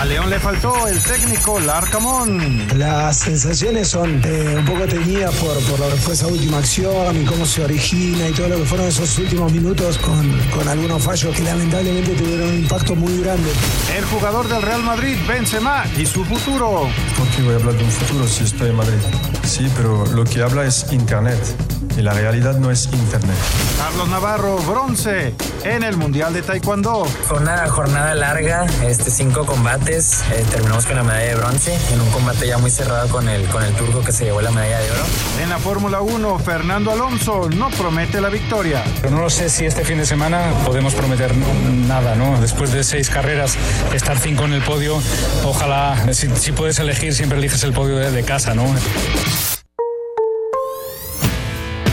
[0.00, 2.66] A León le faltó el técnico Larcamón.
[2.78, 7.20] Las sensaciones son eh, un poco teñidas por, por lo que fue esa última acción
[7.20, 10.26] y cómo se origina y todo lo que fueron esos últimos minutos con,
[10.56, 13.50] con algunos fallos que lamentablemente tuvieron un impacto muy grande.
[13.94, 16.88] El jugador del Real Madrid, Benzema, y su futuro.
[17.18, 19.00] ¿Por qué voy a hablar de un futuro si estoy en Madrid?
[19.44, 21.38] Sí, pero lo que habla es Internet
[22.00, 23.36] y la realidad no es Internet.
[23.76, 27.04] Carlos Navarro, bronce en el Mundial de Taekwondo.
[27.04, 30.22] Fue una jornada larga, este, cinco combates.
[30.32, 33.46] Eh, terminamos con la medalla de bronce en un combate ya muy cerrado con el,
[33.48, 35.02] con el turco que se llevó la medalla de oro.
[35.42, 38.82] En la Fórmula 1, Fernando Alonso no promete la victoria.
[39.02, 42.40] Pero no sé si este fin de semana podemos prometer nada, ¿no?
[42.40, 43.58] Después de seis carreras,
[43.92, 44.96] estar cinco en el podio,
[45.44, 48.64] ojalá, si, si puedes elegir, siempre eliges el podio de, de casa, ¿no?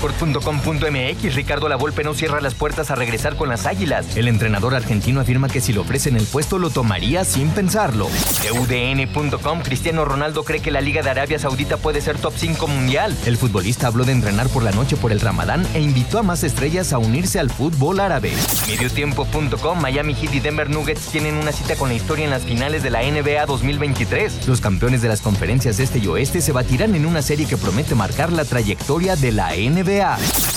[0.00, 4.16] Record.com.mx Ricardo Lavolpe no cierra las puertas a regresar con las Águilas.
[4.16, 8.06] El entrenador argentino afirma que si le ofrecen el puesto lo tomaría sin pensarlo.
[8.06, 13.14] UDN.com Cristiano Ronaldo cree que la Liga de Arabia Saudita puede ser top 5 mundial.
[13.26, 16.44] El futbolista habló de entrenar por la noche por el Ramadán e invitó a más
[16.44, 18.32] estrellas a unirse al fútbol árabe.
[18.68, 22.82] Mediotiempo.com Miami Heat y Denver Nuggets tienen una cita con la historia en las finales
[22.82, 24.48] de la NBA 2023.
[24.48, 27.94] Los campeones de las conferencias este y oeste se batirán en una serie que promete
[27.94, 29.89] marcar la trayectoria de la NBA.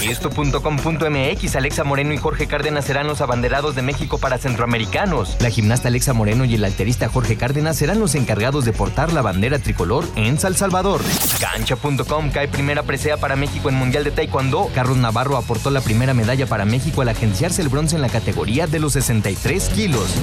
[0.04, 5.38] Esto.com.mx Alexa Moreno y Jorge Cárdenas serán los abanderados de México para centroamericanos.
[5.40, 9.24] La gimnasta Alexa Moreno y el alterista Jorge Cárdenas serán los encargados de portar la
[9.24, 11.02] bandera tricolor en San Salvador.
[11.40, 14.70] Cancha.com cae primera presea para México en Mundial de Taekwondo.
[14.76, 18.68] Carlos Navarro aportó la primera medalla para México al agenciarse el bronce en la categoría
[18.68, 20.14] de los 63 kilos.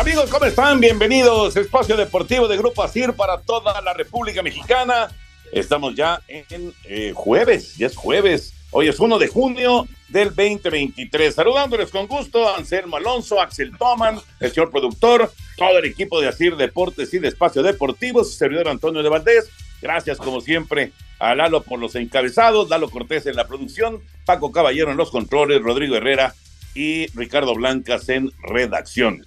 [0.00, 0.80] Amigos, ¿cómo están?
[0.80, 1.54] Bienvenidos.
[1.58, 5.10] Espacio Deportivo de Grupo ASIR para toda la República Mexicana.
[5.52, 8.54] Estamos ya en eh, jueves, ya es jueves.
[8.70, 11.34] Hoy es 1 de junio del 2023.
[11.34, 16.56] Saludándoles con gusto, Anselmo Alonso, Axel Toman, el señor productor, todo el equipo de ASIR
[16.56, 19.50] Deportes y de Espacio Deportivo, su servidor Antonio de Valdés.
[19.82, 24.92] Gracias, como siempre, a Lalo por los encabezados, Lalo Cortés en la producción, Paco Caballero
[24.92, 26.34] en los controles, Rodrigo Herrera
[26.74, 29.26] y Ricardo Blancas en redacción.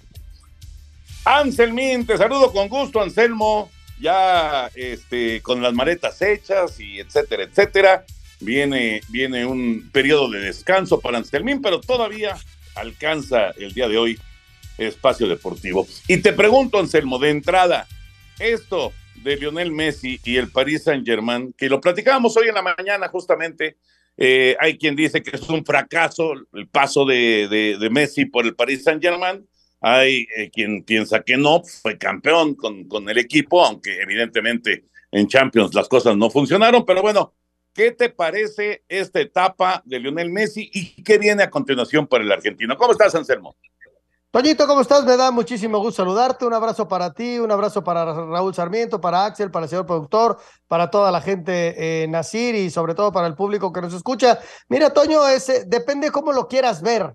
[1.24, 8.04] Anselmín, te saludo con gusto, Anselmo, ya este, con las maretas hechas y etcétera, etcétera.
[8.40, 12.36] Viene, viene un periodo de descanso para Anselmín, pero todavía
[12.74, 14.20] alcanza el día de hoy
[14.76, 15.86] espacio deportivo.
[16.08, 17.86] Y te pregunto, Anselmo, de entrada,
[18.38, 18.92] esto
[19.22, 23.08] de Lionel Messi y el Paris Saint Germain, que lo platicábamos hoy en la mañana
[23.08, 23.76] justamente,
[24.16, 28.84] eh, hay quien dice que es un fracaso el paso de, Messi por el Paris
[28.84, 29.46] Saint Germain,
[29.86, 35.28] hay eh, quien piensa que no, fue campeón con, con el equipo, aunque evidentemente en
[35.28, 37.34] Champions las cosas no funcionaron, pero bueno,
[37.74, 42.32] ¿qué te parece esta etapa de Lionel Messi y qué viene a continuación para el
[42.32, 42.78] argentino?
[42.78, 43.56] ¿Cómo estás, Anselmo?
[44.30, 45.04] Toñito, ¿cómo estás?
[45.04, 46.46] Me da muchísimo gusto saludarte.
[46.46, 50.38] Un abrazo para ti, un abrazo para Raúl Sarmiento, para Axel, para el señor productor,
[50.66, 54.40] para toda la gente en Nasir y sobre todo para el público que nos escucha.
[54.68, 55.20] Mira, Toño,
[55.66, 57.14] depende cómo lo quieras ver.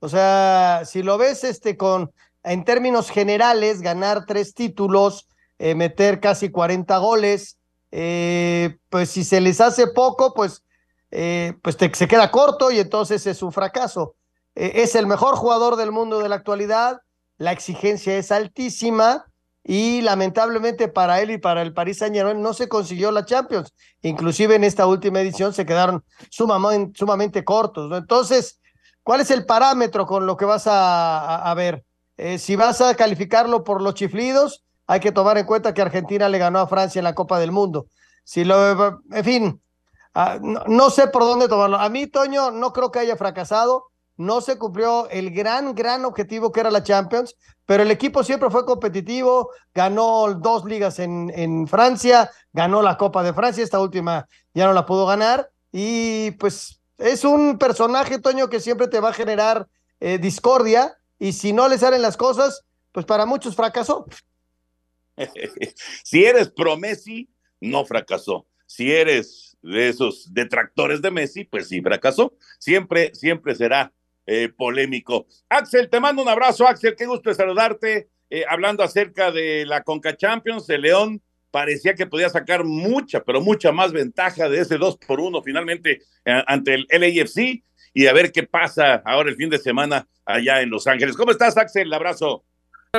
[0.00, 2.10] O sea, si lo ves este con,
[2.42, 5.28] en términos generales, ganar tres títulos,
[5.58, 7.58] eh, meter casi 40 goles,
[7.92, 10.62] eh, pues si se les hace poco, pues,
[11.10, 14.16] eh, pues te, se queda corto y entonces es un fracaso.
[14.54, 17.00] es el mejor jugador del mundo de la actualidad,
[17.38, 19.26] la exigencia es altísima
[19.64, 23.72] y lamentablemente para él y para el Paris Saint Germain no se consiguió la Champions.
[24.02, 27.88] Inclusive en esta última edición se quedaron sumamente, sumamente cortos.
[27.88, 27.96] ¿no?
[27.96, 28.59] Entonces,
[29.10, 31.84] ¿Cuál es el parámetro con lo que vas a, ver?
[32.16, 36.28] Eh, si vas a calificarlo por los chiflidos, hay que tomar en cuenta que Argentina
[36.28, 37.88] le ganó a Francia en la Copa del Mundo.
[38.22, 39.60] Si lo, en fin,
[40.14, 41.78] no, no, sé por dónde tomarlo.
[41.78, 43.86] A mí, Toño, no creo que haya fracasado.
[44.16, 47.34] No se cumplió el gran, gran objetivo que era la Champions,
[47.66, 53.24] pero el equipo siempre fue competitivo, ganó dos ligas en, en Francia, ganó la Copa
[53.24, 58.48] de Francia, esta última ya no la pudo ganar, y pues es un personaje, Toño,
[58.48, 59.66] que siempre te va a generar
[60.00, 64.06] eh, discordia y si no le salen las cosas, pues para muchos fracasó.
[66.04, 67.28] si eres pro Messi,
[67.60, 68.46] no fracasó.
[68.66, 72.34] Si eres de esos detractores de Messi, pues sí fracasó.
[72.58, 73.92] Siempre, siempre será
[74.26, 75.26] eh, polémico.
[75.48, 78.08] Axel, te mando un abrazo, Axel, qué gusto de saludarte.
[78.30, 83.40] Eh, hablando acerca de la Conca Champions, el León parecía que podía sacar mucha, pero
[83.40, 87.62] mucha más ventaja de ese 2 por 1 finalmente eh, ante el LAFC
[87.92, 91.16] y a ver qué pasa ahora el fin de semana allá en Los Ángeles.
[91.16, 91.92] ¿Cómo estás, Axel?
[91.92, 92.44] Abrazo.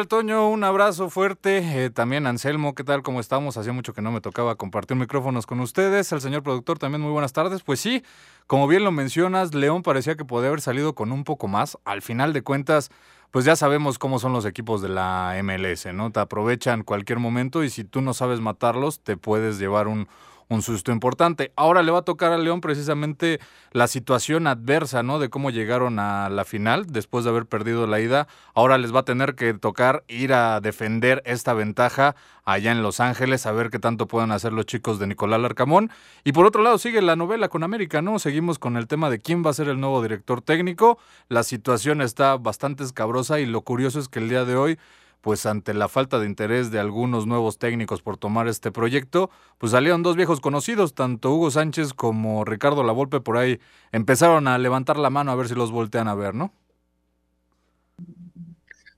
[0.07, 1.57] Toño, un abrazo fuerte.
[1.86, 3.03] Eh, también Anselmo, ¿qué tal?
[3.03, 3.57] ¿Cómo estamos?
[3.57, 6.09] Hacía mucho que no me tocaba compartir micrófonos con ustedes.
[6.13, 7.62] El señor productor también, muy buenas tardes.
[7.62, 8.01] Pues sí,
[8.47, 11.77] como bien lo mencionas, León parecía que podía haber salido con un poco más.
[11.83, 12.89] Al final de cuentas,
[13.31, 16.12] pues ya sabemos cómo son los equipos de la MLS, ¿no?
[16.12, 20.07] Te aprovechan cualquier momento y si tú no sabes matarlos, te puedes llevar un,
[20.51, 21.53] un susto importante.
[21.56, 23.39] Ahora le va a tocar a León precisamente
[23.71, 25.18] la situación adversa, ¿no?
[25.18, 28.27] De cómo llegaron a la final después de haber perdido la ida.
[28.53, 33.00] Ahora les va a tener que tocar ir a defender esta ventaja allá en Los
[33.00, 35.89] Ángeles, a ver qué tanto pueden hacer los chicos de Nicolás Larcamón.
[36.25, 38.19] Y por otro lado sigue la novela con América, ¿no?
[38.19, 41.00] Seguimos con el tema de quién va a ser el nuevo director técnico.
[41.30, 44.77] La situación está bastante escabrosa y lo curioso es que el día de hoy
[45.21, 49.71] pues ante la falta de interés de algunos nuevos técnicos por tomar este proyecto, pues
[49.71, 53.59] salieron dos viejos conocidos, tanto Hugo Sánchez como Ricardo Lavolpe por ahí
[53.91, 56.51] empezaron a levantar la mano a ver si los voltean a ver, ¿no?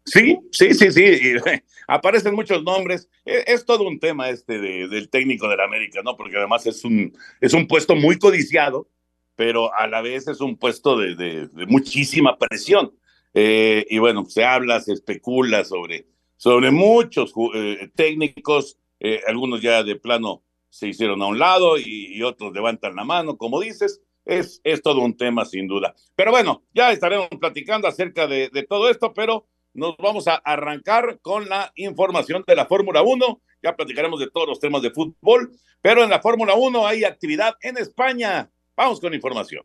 [0.05, 1.21] Sí, sí, sí, sí.
[1.87, 3.09] Aparecen muchos nombres.
[3.25, 6.17] E, es, todo un tema este del técnico de la América, ¿no?
[6.17, 8.89] Porque además es un, es un puesto muy codiciado,
[9.35, 12.93] pero a la vez es un puesto de, muchísima presión.
[13.33, 16.05] Eh, y bueno, se habla, se especula sobre
[16.37, 22.21] sobre muchos eh, técnicos, eh, algunos ya de plano se hicieron a un lado y,
[22.23, 25.93] otros levantan la mano, como dices, es, es todo un tema sin duda.
[26.15, 31.19] Pero bueno, ya estaremos platicando acerca de, de todo esto, pero nos vamos a arrancar
[31.21, 33.41] con la información de la Fórmula 1.
[33.61, 35.51] Ya platicaremos de todos los temas de fútbol,
[35.81, 38.51] pero en la Fórmula 1 hay actividad en España.
[38.75, 39.63] Vamos con información.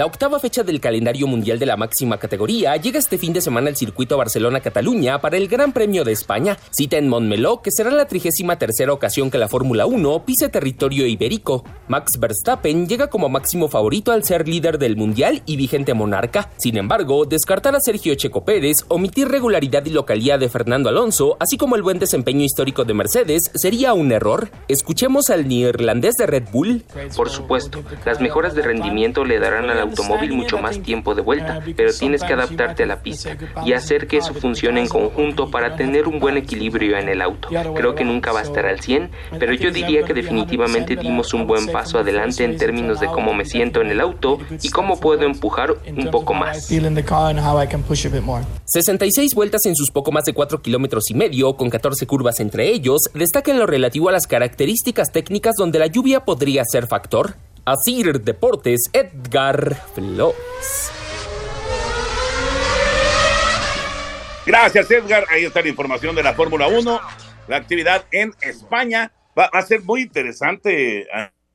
[0.00, 3.68] La octava fecha del calendario mundial de la máxima categoría llega este fin de semana
[3.68, 8.06] al circuito Barcelona-Cataluña para el Gran Premio de España, cita en Montmeló, que será la
[8.06, 11.64] trigésima tercera ocasión que la Fórmula 1 pise territorio ibérico.
[11.88, 16.48] Max Verstappen llega como máximo favorito al ser líder del mundial y vigente monarca.
[16.56, 21.58] Sin embargo, descartar a Sergio Checo Pérez, omitir regularidad y localidad de Fernando Alonso, así
[21.58, 24.50] como el buen desempeño histórico de Mercedes, sería un error.
[24.66, 26.84] Escuchemos al neerlandés de Red Bull.
[27.14, 31.60] Por supuesto, las mejoras de rendimiento le darán a automóvil mucho más tiempo de vuelta,
[31.76, 35.76] pero tienes que adaptarte a la pista y hacer que eso funcione en conjunto para
[35.76, 37.48] tener un buen equilibrio en el auto.
[37.74, 41.46] Creo que nunca va a estar al 100, pero yo diría que definitivamente dimos un
[41.46, 45.24] buen paso adelante en términos de cómo me siento en el auto y cómo puedo
[45.24, 46.70] empujar un poco más.
[48.66, 52.68] 66 vueltas en sus poco más de 4 kilómetros y medio, con 14 curvas entre
[52.68, 57.34] ellos, destaca en lo relativo a las características técnicas donde la lluvia podría ser factor.
[57.70, 60.90] Asir Deportes, Edgar Flores.
[64.44, 65.24] Gracias, Edgar.
[65.30, 67.00] Ahí está la información de la Fórmula 1.
[67.46, 71.06] La actividad en España va, a ser muy interesante,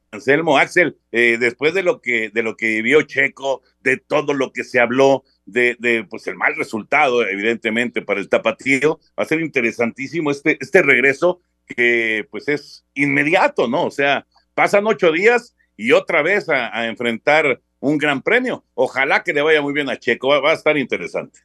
[0.10, 4.64] Anselmo, Axel, eh, después de lo que de lo que Checo, de todo lo que
[4.64, 9.42] se habló, de, de, pues el mal resultado, evidentemente, para el tapatío, va a ser
[9.42, 13.84] interesantísimo este, este regreso que pues es inmediato, ¿no?
[13.84, 18.64] O sea, pasan ocho días y otra vez a, enfrentar un gran premio.
[18.74, 21.40] Ojalá que le vaya muy bien a Checo, va, a estar interesante.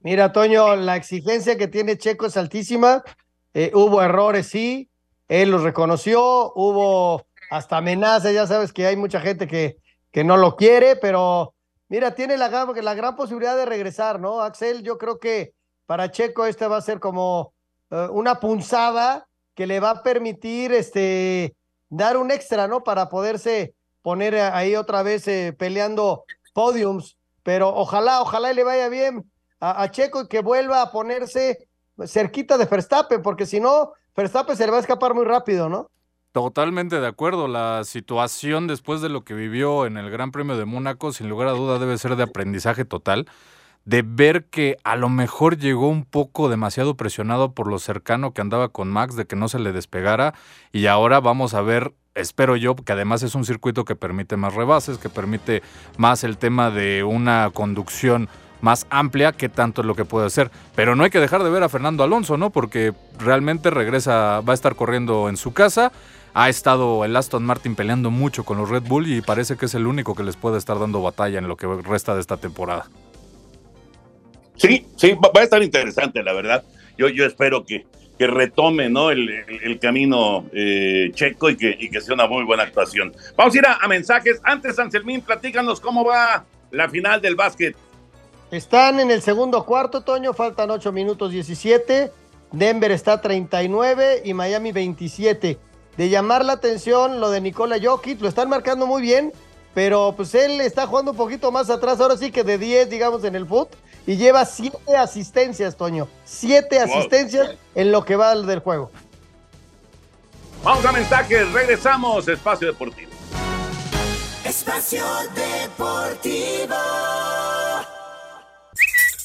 [0.00, 3.02] Mira, Toño, la exigencia que tiene Checo es altísima.
[3.54, 4.88] Eh, hubo errores, sí,
[5.28, 9.76] él los reconoció, hubo hasta amenazas, ya sabes que hay mucha gente que,
[10.10, 11.54] que no lo quiere, pero
[11.88, 14.40] mira, tiene la, la gran posibilidad de regresar, ¿no?
[14.40, 15.54] Axel, yo creo que
[15.86, 17.52] para Checo esta va a ser como
[17.90, 21.54] eh, una punzada que le va a permitir este,
[21.88, 22.82] dar un extra, ¿no?
[22.82, 29.30] Para poderse poner ahí otra vez eh, peleando podiums, pero ojalá, ojalá le vaya bien
[29.60, 31.68] a, Checo y que vuelva a ponerse
[32.06, 35.90] cerquita de Verstappen, porque si no, Verstappen se le va a escapar muy rápido, ¿no?
[36.32, 37.48] Totalmente de acuerdo.
[37.48, 41.48] La situación después de lo que vivió en el Gran Premio de Mónaco, sin lugar
[41.48, 43.26] a duda, debe ser de aprendizaje total
[43.84, 48.40] de ver que a lo mejor llegó un poco demasiado presionado por lo cercano que
[48.40, 50.34] andaba con Max, de que no se le despegara,
[50.72, 54.54] y ahora vamos a ver, espero yo, que además es un circuito que permite más
[54.54, 55.62] rebases, que permite
[55.96, 58.28] más el tema de una conducción
[58.60, 60.50] más amplia, que tanto es lo que puede hacer.
[60.74, 62.48] Pero no hay que dejar de ver a Fernando Alonso, ¿no?
[62.48, 65.92] Porque realmente regresa, va a estar corriendo en su casa
[66.34, 69.74] ha estado el Aston Martin peleando mucho con los Red Bull y parece que es
[69.74, 72.86] el único que les puede estar dando batalla en lo que resta de esta temporada.
[74.56, 76.64] Sí, sí, va a estar interesante, la verdad.
[76.96, 77.86] Yo, yo espero que,
[78.18, 79.10] que retome ¿no?
[79.10, 79.28] el,
[79.62, 83.12] el, camino eh, checo y que, y que, sea una muy buena actuación.
[83.36, 84.40] Vamos a ir a, mensajes.
[84.44, 87.76] Antes, Anselmín, platícanos cómo va la final del básquet.
[88.50, 92.12] Están en el segundo cuarto, Toño, faltan 8 minutos 17.
[92.52, 95.58] Denver está 39 y Miami 27.
[95.96, 99.32] De llamar la atención lo de Nikola Jokic, lo están marcando muy bien,
[99.74, 103.24] pero pues él está jugando un poquito más atrás, ahora sí que de 10, digamos,
[103.24, 103.70] en el foot,
[104.06, 106.08] y lleva 7 asistencias, Toño.
[106.24, 106.84] 7 wow.
[106.84, 108.90] asistencias en lo que va del juego.
[110.62, 113.10] Vamos a mensajes, regresamos, Espacio Deportivo.
[114.44, 116.74] Espacio Deportivo.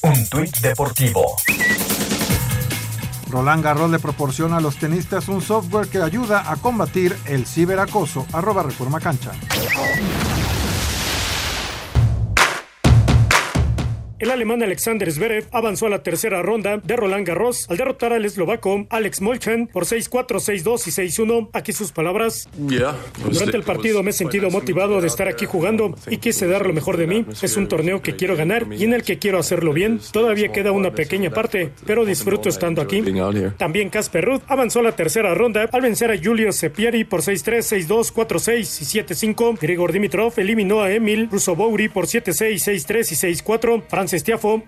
[0.02, 1.36] Un tuit deportivo.
[3.28, 8.26] Roland Garros le proporciona a los tenistas un software que ayuda a combatir el ciberacoso.
[8.32, 9.32] Arroba Reforma Cancha.
[14.20, 18.26] El alemán Alexander Zverev avanzó a la tercera ronda de Roland Garros al derrotar al
[18.26, 21.48] eslovaco Alex Molchan por 6-4, 6-2 y 6-1.
[21.54, 22.46] Aquí sus palabras.
[22.54, 26.74] Durante el partido me he sentido motivado de estar aquí jugando y quise dar lo
[26.74, 27.24] mejor de mí.
[27.40, 30.00] Es un torneo que quiero ganar y en el que quiero hacerlo bien.
[30.12, 33.02] Todavía queda una pequeña parte, pero disfruto estando aquí.
[33.56, 37.86] También Casper Ruth avanzó a la tercera ronda al vencer a Julio Sepieri por 6-3,
[37.88, 39.58] 6-2, 4-6 y 7-5.
[39.58, 43.82] Grigor Dimitrov eliminó a Emil Rusobouri por 7-6, 6-3 y 6-4.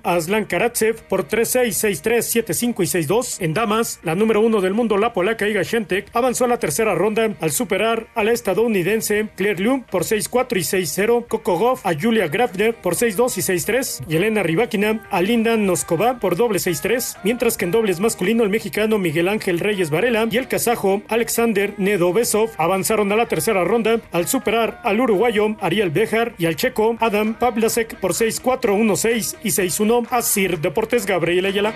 [0.04, 3.36] A Aslan Karatsev por 3-6, 6-3, 7-5 y 6-2.
[3.40, 6.94] En damas, la número uno del mundo, la polaca Iga Swiatek, avanzó a la tercera
[6.94, 11.26] ronda al superar a la estadounidense Claire Liu por 6-4 y 6-0.
[11.26, 14.04] Coco Goff a Julia Grafner por 6-2 y 6-3.
[14.08, 17.18] Y Elena Rybakina a Linda Noskova por doble 6-3.
[17.24, 21.74] Mientras que en dobles masculino, el mexicano Miguel Ángel Reyes Varela y el kazajo Alexander
[21.78, 26.96] Nedovesov avanzaron a la tercera ronda al superar al uruguayo Ariel Bejar y al checo
[27.00, 31.74] Adam Pavlasek por 6-4, 1-6 y 6-1 a Sir Deportes Gabriel Ayala.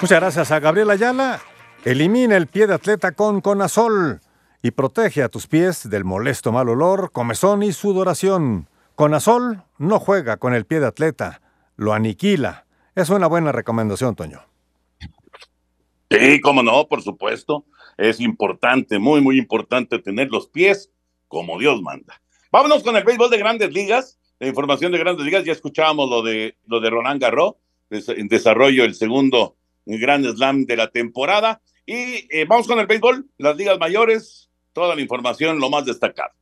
[0.00, 1.40] Muchas gracias a Gabriel Ayala.
[1.84, 4.20] Elimina el pie de atleta con Conazol
[4.62, 8.68] y protege a tus pies del molesto mal olor, comezón y sudoración.
[8.94, 11.40] Conazol no juega con el pie de atleta,
[11.76, 12.66] lo aniquila.
[12.94, 14.42] Es una buena recomendación, Toño.
[16.10, 17.64] Sí, cómo no, por supuesto.
[17.96, 20.90] Es importante, muy, muy importante tener los pies
[21.26, 22.20] como Dios manda.
[22.50, 26.20] Vámonos con el béisbol de grandes ligas la información de grandes ligas, ya escuchábamos lo
[26.20, 27.54] de, lo de Roland Garros,
[27.90, 29.56] en desarrollo el segundo
[29.86, 31.62] Grand Slam de la temporada.
[31.86, 36.32] Y eh, vamos con el béisbol, las ligas mayores, toda la información, lo más destacado.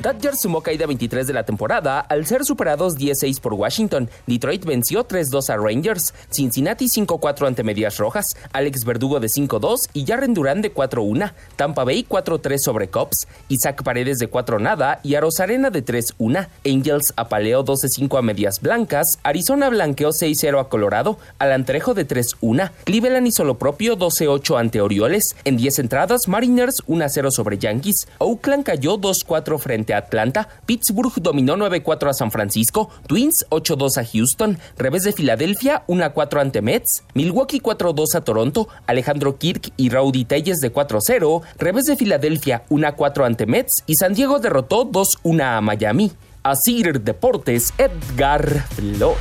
[0.00, 4.08] Dodgers sumó caída 23 de la temporada al ser superados 10-6 por Washington.
[4.26, 6.14] Detroit venció 3-2 a Rangers.
[6.30, 8.34] Cincinnati 5-4 ante Medias Rojas.
[8.52, 11.32] Alex Verdugo de 5-2 y Jarren Durán de 4-1.
[11.56, 13.28] Tampa Bay 4-3 sobre Cubs.
[13.48, 16.48] Isaac Paredes de 4 nada y a Rosarena de 3-1.
[16.64, 19.18] Angels apaleó 12-5 a Medias Blancas.
[19.22, 21.18] Arizona blanqueó 6-0 a Colorado.
[21.38, 22.70] Alantrejo de 3-1.
[22.84, 25.36] Cleveland hizo lo propio 12-8 ante Orioles.
[25.44, 28.08] En 10 entradas, Mariners 1-0 sobre Yankees.
[28.16, 34.58] Oakland cayó 2-4 frente Atlanta, Pittsburgh dominó 9-4 a San Francisco, Twins 8-2 a Houston,
[34.76, 40.60] revés de Filadelfia 1-4 ante Mets, Milwaukee 4-2 a Toronto, Alejandro Kirk y Rowdy Telles
[40.60, 46.12] de 4-0, revés de Filadelfia 1-4 ante Mets y San Diego derrotó 2-1 a Miami.
[46.42, 49.18] Asir Deportes, Edgar Flores.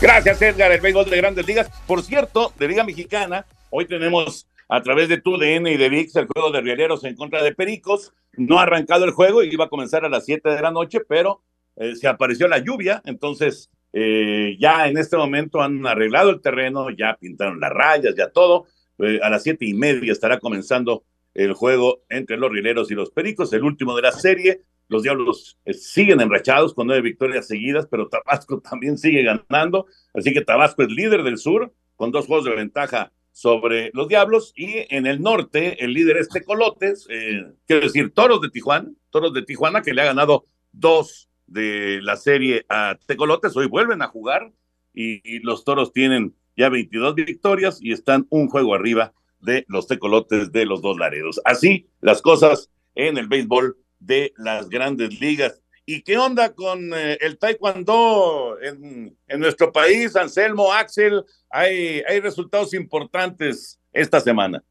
[0.00, 1.70] Gracias, Edgar, el béisbol de grandes ligas.
[1.86, 6.26] Por cierto, de Liga Mexicana, hoy tenemos a través de TUDN y de VIX el
[6.26, 8.12] juego de Rieleros en contra de Pericos.
[8.36, 11.00] No ha arrancado el juego y iba a comenzar a las 7 de la noche,
[11.08, 11.42] pero
[11.76, 16.90] eh, se apareció la lluvia, entonces eh, ya en este momento han arreglado el terreno,
[16.90, 18.66] ya pintaron las rayas, ya todo.
[18.98, 21.04] Eh, a las siete y media estará comenzando
[21.34, 24.62] el juego entre los Rieleros y los Pericos, el último de la serie.
[24.88, 29.86] Los Diablos siguen enrachados con nueve victorias seguidas, pero Tabasco también sigue ganando.
[30.14, 34.54] Así que Tabasco es líder del sur con dos juegos de ventaja sobre los Diablos
[34.56, 39.34] y en el norte el líder es Tecolotes, eh, quiero decir Toros de Tijuana, Toros
[39.34, 44.06] de Tijuana que le ha ganado dos de la serie a Tecolotes, hoy vuelven a
[44.06, 44.54] jugar
[44.94, 49.86] y, y, los Toros tienen ya 22 victorias y están un juego arriba de los
[49.86, 51.38] Tecolotes de los dos Laredos.
[51.44, 55.62] Así las cosas en el béisbol de las grandes ligas.
[55.88, 61.24] ¿Y qué onda con eh, el taekwondo en, en, nuestro país, Anselmo, Axel?
[61.48, 64.64] Hay, hay resultados importantes esta semana.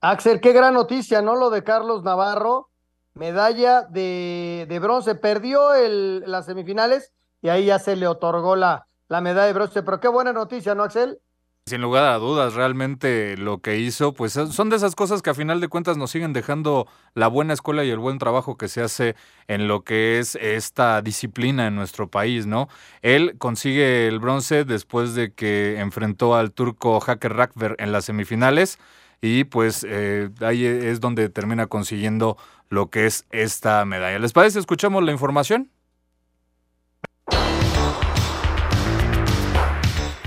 [0.00, 1.36] Axel, qué gran noticia, ¿no?
[1.36, 2.70] Lo de Carlos Navarro,
[3.14, 5.14] medalla de, de bronce.
[5.14, 9.84] Perdió el, las semifinales y ahí ya se le otorgó la, la medalla de bronce.
[9.84, 11.20] Pero qué buena noticia, ¿no, Axel?
[11.68, 15.34] Sin lugar a dudas, realmente lo que hizo, pues son de esas cosas que a
[15.34, 18.80] final de cuentas nos siguen dejando la buena escuela y el buen trabajo que se
[18.80, 19.16] hace
[19.48, 22.68] en lo que es esta disciplina en nuestro país, ¿no?
[23.02, 28.78] Él consigue el bronce después de que enfrentó al turco Hacker Rakver en las semifinales
[29.20, 32.38] y pues eh, ahí es donde termina consiguiendo
[32.70, 34.18] lo que es esta medalla.
[34.18, 34.58] ¿Les parece?
[34.58, 35.70] Escuchamos la información.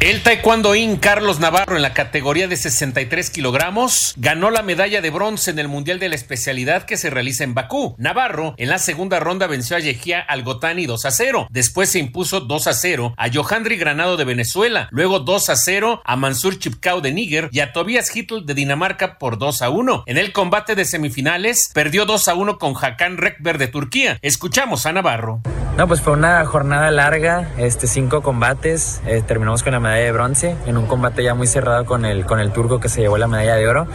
[0.01, 5.51] El taekwondoín Carlos Navarro en la categoría de 63 kilogramos ganó la medalla de bronce
[5.51, 7.93] en el Mundial de la Especialidad que se realiza en Bakú.
[8.00, 11.48] Navarro en la segunda ronda venció a Yehia Algotani 2 a 0.
[11.51, 14.88] Después se impuso 2 a 0 a Johandri Granado de Venezuela.
[14.89, 19.20] Luego 2 a 0 a Mansur Chipkau de Níger y a Tobias Hitl de Dinamarca
[19.20, 20.05] por 2 a 1.
[20.08, 24.17] En el combate de semifinales perdió 2 a 1 con Hakan Rekber de Turquía.
[24.24, 25.43] Escuchamos a Navarro.
[25.82, 30.12] No, pues fue una jornada larga, este cinco combates, eh, terminamos con la medalla de
[30.12, 33.18] bronce en un combate ya muy cerrado con el con el turco que se llevó
[33.18, 33.88] la medalla de oro,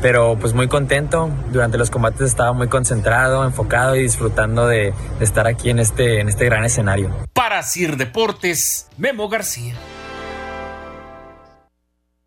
[0.00, 1.28] pero pues muy contento.
[1.52, 6.20] Durante los combates estaba muy concentrado, enfocado y disfrutando de, de estar aquí en este
[6.20, 7.14] en este gran escenario.
[7.34, 9.74] Para Sir Deportes, Memo García.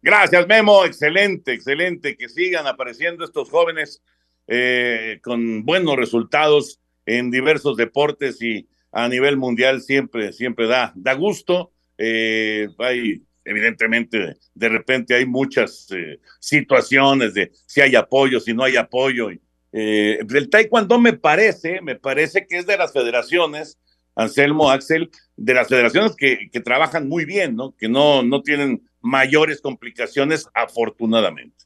[0.04, 0.86] Gracias, Memo.
[0.86, 2.16] Excelente, excelente.
[2.16, 4.04] Que sigan apareciendo estos jóvenes
[4.46, 11.13] eh, con buenos resultados en diversos deportes y a nivel mundial siempre, siempre da, da
[11.13, 11.72] gusto.
[11.98, 18.63] Eh, hay, evidentemente, de repente hay muchas eh, situaciones de si hay apoyo, si no
[18.63, 19.29] hay apoyo.
[19.72, 23.77] Eh, el taekwondo me parece, me parece que es de las federaciones,
[24.15, 27.75] Anselmo, Axel, de las federaciones que, que trabajan muy bien, ¿no?
[27.77, 31.65] Que no, no tienen mayores complicaciones, afortunadamente.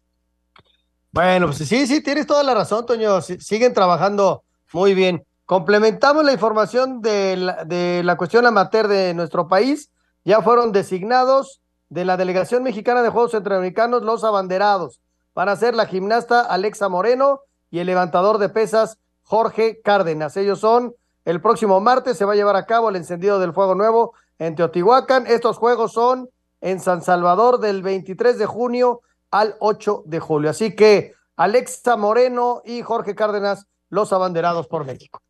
[1.12, 3.22] Bueno, pues sí, sí, tienes toda la razón, Toño.
[3.22, 5.24] siguen trabajando muy bien.
[5.46, 9.92] Complementamos la información de la, de la cuestión amateur de nuestro país.
[10.24, 15.02] Ya fueron designados de la delegación mexicana de Juegos Centroamericanos los abanderados.
[15.36, 20.38] Van a ser la gimnasta Alexa Moreno y el levantador de pesas Jorge Cárdenas.
[20.38, 23.76] Ellos son el próximo martes se va a llevar a cabo el encendido del fuego
[23.76, 25.26] nuevo en Teotihuacán.
[25.28, 26.30] Estos juegos son
[26.62, 30.50] en San Salvador del 23 de junio al 8 de julio.
[30.50, 35.22] Así que Alexa Moreno y Jorge Cárdenas, los abanderados por México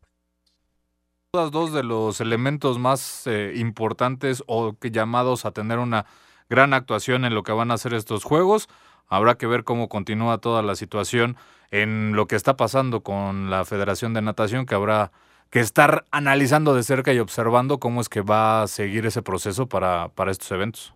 [1.34, 6.06] dos de los elementos más eh, importantes o llamados a tener una
[6.48, 8.70] gran actuación en lo que van a ser estos juegos.
[9.08, 11.36] Habrá que ver cómo continúa toda la situación
[11.72, 15.12] en lo que está pasando con la Federación de Natación, que habrá
[15.50, 19.68] que estar analizando de cerca y observando cómo es que va a seguir ese proceso
[19.68, 20.94] para, para estos eventos.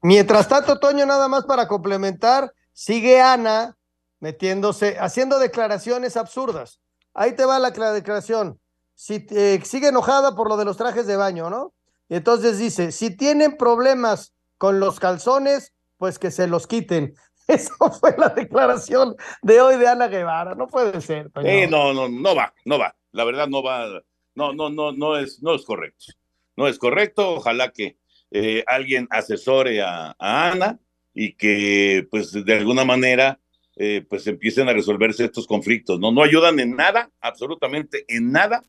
[0.00, 3.76] Mientras tanto, Toño, nada más para complementar, sigue Ana
[4.20, 6.80] metiéndose, haciendo declaraciones absurdas.
[7.12, 8.58] Ahí te va la declaración
[9.00, 9.26] si
[9.64, 11.72] sigue enojada por lo de los trajes de baño, ¿no?
[12.10, 17.14] Entonces dice, si tienen problemas con los calzones, pues que se los quiten.
[17.48, 20.54] Eso fue la declaración de hoy de Ana Guevara.
[20.54, 21.30] No puede ser.
[21.70, 22.94] No, no, no va, no va.
[23.12, 23.86] La verdad no va.
[24.34, 26.12] No, no, no, no es, no es correcto.
[26.54, 27.36] No es correcto.
[27.36, 27.96] Ojalá que
[28.30, 30.78] eh, alguien asesore a, a, Ana
[31.14, 33.40] y que, pues, de alguna manera,
[33.76, 35.98] eh, pues empiecen a resolverse estos conflictos.
[35.98, 38.62] No, no ayudan en nada, absolutamente en nada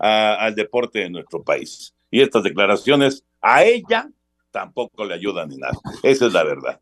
[0.00, 1.94] al deporte de nuestro país.
[2.10, 4.08] Y estas declaraciones a ella
[4.50, 5.78] tampoco le ayudan ni nada.
[6.02, 6.80] Esa es la verdad.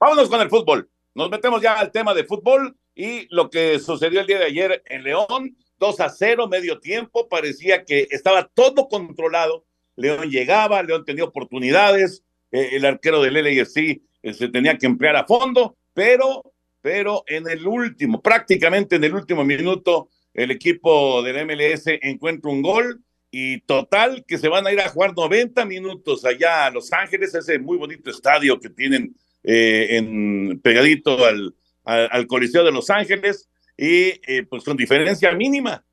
[0.00, 0.88] Vámonos con el fútbol.
[1.14, 4.82] Nos metemos ya al tema de fútbol y lo que sucedió el día de ayer
[4.86, 9.64] en León, 2 a 0, medio tiempo, parecía que estaba todo controlado.
[9.96, 15.16] León llegaba, León tenía oportunidades, eh, el arquero del LAFC eh, se tenía que emplear
[15.16, 21.46] a fondo, pero, pero en el último, prácticamente en el último minuto, el equipo del
[21.46, 26.24] MLS encuentra un gol y total que se van a ir a jugar 90 minutos
[26.24, 32.26] allá a Los Ángeles, ese muy bonito estadio que tienen eh, en, pegadito al, al,
[32.26, 35.84] Coliseo de Los Ángeles y eh, pues con diferencia mínima.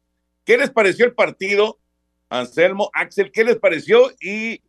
[0.46, 1.80] ¿Qué les pareció el partido,
[2.30, 3.32] Anselmo, Axel?
[3.32, 4.62] ¿Qué les pareció y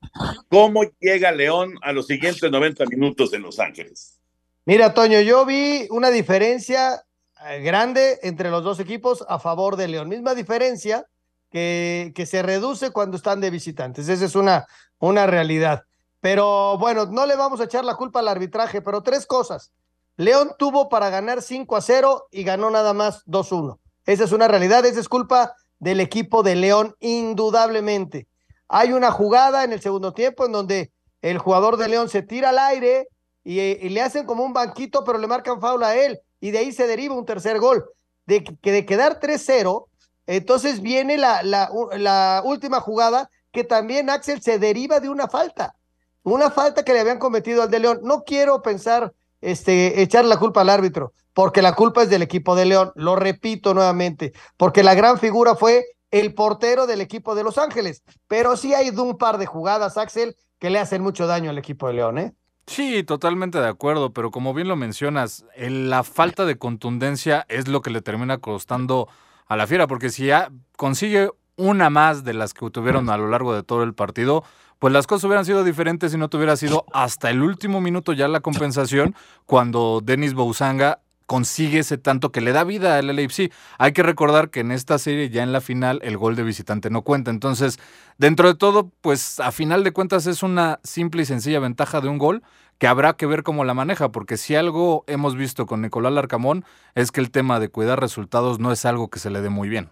[0.48, 4.18] cómo llega León a los siguientes 90 minutos en Los Ángeles?
[4.64, 7.02] Mira, Toño, yo vi una diferencia
[7.61, 10.09] grande entre los dos equipos a favor de León.
[10.09, 11.07] Misma diferencia
[11.50, 14.09] que, que se reduce cuando están de visitantes.
[14.09, 14.66] Esa es una,
[14.98, 15.85] una realidad.
[16.20, 19.72] Pero bueno, no le vamos a echar la culpa al arbitraje, pero tres cosas.
[20.16, 23.78] León tuvo para ganar 5 a 0 y ganó nada más 2-1.
[24.07, 28.28] Esa es una realidad, esa es culpa del equipo de León, indudablemente.
[28.68, 32.50] Hay una jugada en el segundo tiempo en donde el jugador de León se tira
[32.50, 33.09] al aire
[33.42, 36.59] y, y le hacen como un banquito, pero le marcan faula a él y de
[36.59, 37.87] ahí se deriva un tercer gol.
[38.26, 39.87] De, que de quedar 3-0,
[40.26, 45.76] entonces viene la, la, última jugada que también Axel se deriva de una falta.
[46.24, 48.00] una falta que le habían cometido al de León.
[48.02, 52.57] No quiero pensar, este, echar la culpa al árbitro, porque la culpa es del equipo
[52.57, 52.92] de León.
[52.96, 58.02] Lo repito nuevamente, porque la gran figura fue el portero del equipo de Los Ángeles.
[58.26, 61.87] Pero sí hay un par de jugadas, Axel, que le hacen mucho daño al equipo
[61.87, 62.35] de León, ¿eh?
[62.66, 67.83] Sí, totalmente de acuerdo, pero como bien lo mencionas, la falta de contundencia es lo
[67.83, 69.09] que le termina costando
[69.46, 73.29] a la fiera, porque si ya consigue una más de las que tuvieron a lo
[73.29, 74.44] largo de todo el partido,
[74.79, 78.27] pues las cosas hubieran sido diferentes si no tuviera sido hasta el último minuto ya
[78.27, 79.14] la compensación
[79.46, 83.52] cuando Denis Bouzanga consigue ese tanto que le da vida al LAFC.
[83.78, 86.90] Hay que recordar que en esta serie ya en la final el gol de visitante
[86.90, 87.30] no cuenta.
[87.30, 87.78] Entonces,
[88.18, 92.08] dentro de todo, pues a final de cuentas es una simple y sencilla ventaja de
[92.08, 92.42] un gol
[92.78, 96.64] que habrá que ver cómo la maneja, porque si algo hemos visto con Nicolás Larcamón
[96.96, 99.68] es que el tema de cuidar resultados no es algo que se le dé muy
[99.68, 99.90] bien.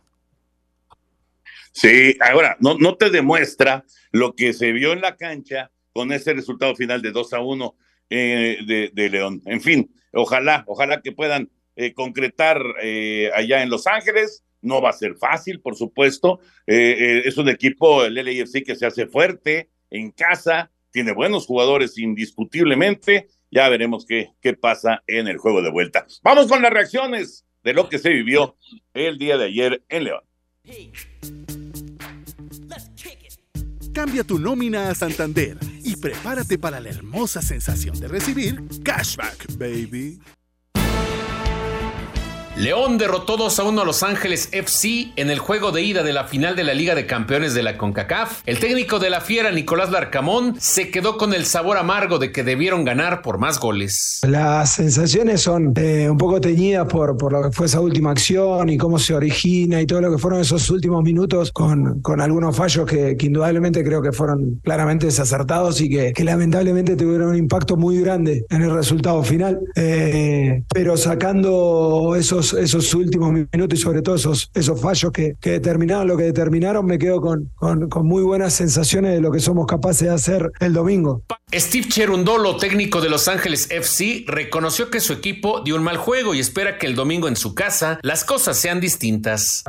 [1.72, 6.74] Sí, ahora, no, te demuestra lo que se vio en la cancha con ese resultado
[6.74, 7.76] final de 2 a 1
[8.10, 9.40] eh, de, León.
[9.44, 14.44] En fin, ojalá, ojalá que puedan eh, concretar eh, allá en Los Ángeles.
[14.62, 16.40] No va a ser fácil, por supuesto.
[16.66, 23.29] es un equipo, el LAFC, que se hace fuerte en casa, tiene buenos jugadores indiscutiblemente.
[23.51, 26.07] Ya veremos qué, qué pasa en el juego de vuelta.
[26.23, 28.57] Vamos con las reacciones de lo que se vivió
[28.94, 30.23] el día de ayer en León.
[33.92, 35.69] Cambia tu nómina a Santander
[36.00, 40.20] prepárate para la hermosa sensación de recibir cashback, baby.
[42.61, 46.12] León derrotó 2 a 1 a Los Ángeles FC en el juego de ida de
[46.12, 48.42] la final de la Liga de Campeones de la CONCACAF.
[48.44, 52.44] El técnico de la Fiera, Nicolás Larcamón, se quedó con el sabor amargo de que
[52.44, 54.20] debieron ganar por más goles.
[54.29, 58.68] Las sensaciones son eh, un poco teñidas por, por lo que fue esa última acción
[58.68, 62.55] y cómo se origina y todo lo que fueron esos últimos minutos con, con algunos
[62.55, 67.99] fallos que, indudablemente creo que fueron claramente desacertados y que, lamentablemente tuvieron un impacto muy
[68.03, 69.61] grande en el resultado final.
[69.77, 75.52] Eh, pero sacando esos esos, últimos minutos y sobre todo esos, esos fallos que, que
[75.52, 79.40] determinaron lo que determinaron, me quedo con, con, con, muy buenas sensaciones de lo que
[79.40, 81.22] somos capaces de hacer el domingo.
[81.52, 86.34] Steve Cherundolo, técnico de Los Ángeles FC, reconoció que su equipo dio un mal juego
[86.34, 89.64] y espera que el domingo en su casa las cosas sean distintas.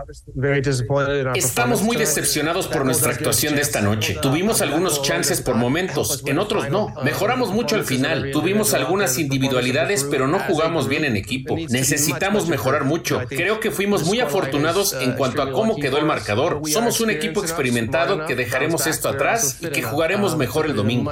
[1.35, 4.17] Estamos muy decepcionados por nuestra actuación de esta noche.
[4.21, 6.93] Tuvimos algunos chances por momentos, en otros no.
[7.03, 8.29] Mejoramos mucho al final.
[8.31, 11.57] Tuvimos algunas individualidades, pero no jugamos bien en equipo.
[11.69, 13.21] Necesitamos mejorar mucho.
[13.27, 16.61] Creo que fuimos muy afortunados en cuanto a cómo quedó el marcador.
[16.67, 21.11] Somos un equipo experimentado que dejaremos esto atrás y que jugaremos mejor el domingo.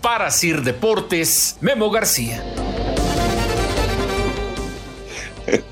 [0.00, 2.42] Para Sir Deportes, Memo García.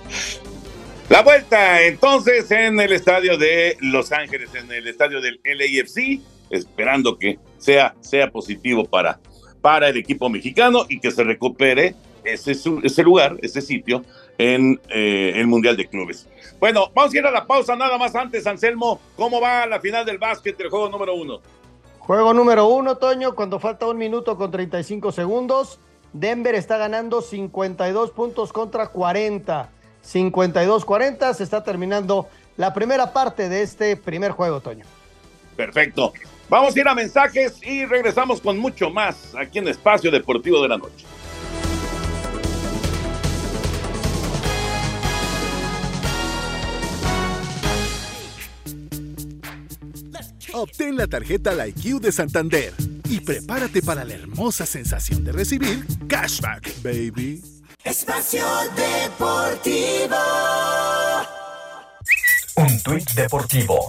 [1.09, 7.19] La vuelta entonces en el estadio de Los Ángeles, en el estadio del LAFC, esperando
[7.19, 9.19] que sea, sea positivo para,
[9.61, 12.53] para el equipo mexicano y que se recupere ese,
[12.83, 14.05] ese lugar, ese sitio
[14.39, 16.27] en eh, el Mundial de Clubes.
[16.59, 19.01] Bueno, vamos a ir a la pausa nada más antes, Anselmo.
[19.17, 21.41] ¿Cómo va la final del básquet, el juego número uno?
[21.99, 25.79] Juego número uno, Toño, cuando falta un minuto con 35 segundos.
[26.13, 29.71] Denver está ganando 52 puntos contra 40.
[30.03, 34.85] 52-40, se está terminando la primera parte de este primer juego, Toño.
[35.57, 36.13] Perfecto.
[36.49, 40.69] Vamos a ir a mensajes y regresamos con mucho más aquí en Espacio Deportivo de
[40.69, 41.07] la Noche.
[50.61, 52.75] Obtén la tarjeta IQ de Santander
[53.09, 57.43] y prepárate para la hermosa sensación de recibir cashback, baby.
[57.83, 58.45] Espacio
[58.77, 60.17] Deportivo.
[62.57, 63.89] Un tuit deportivo.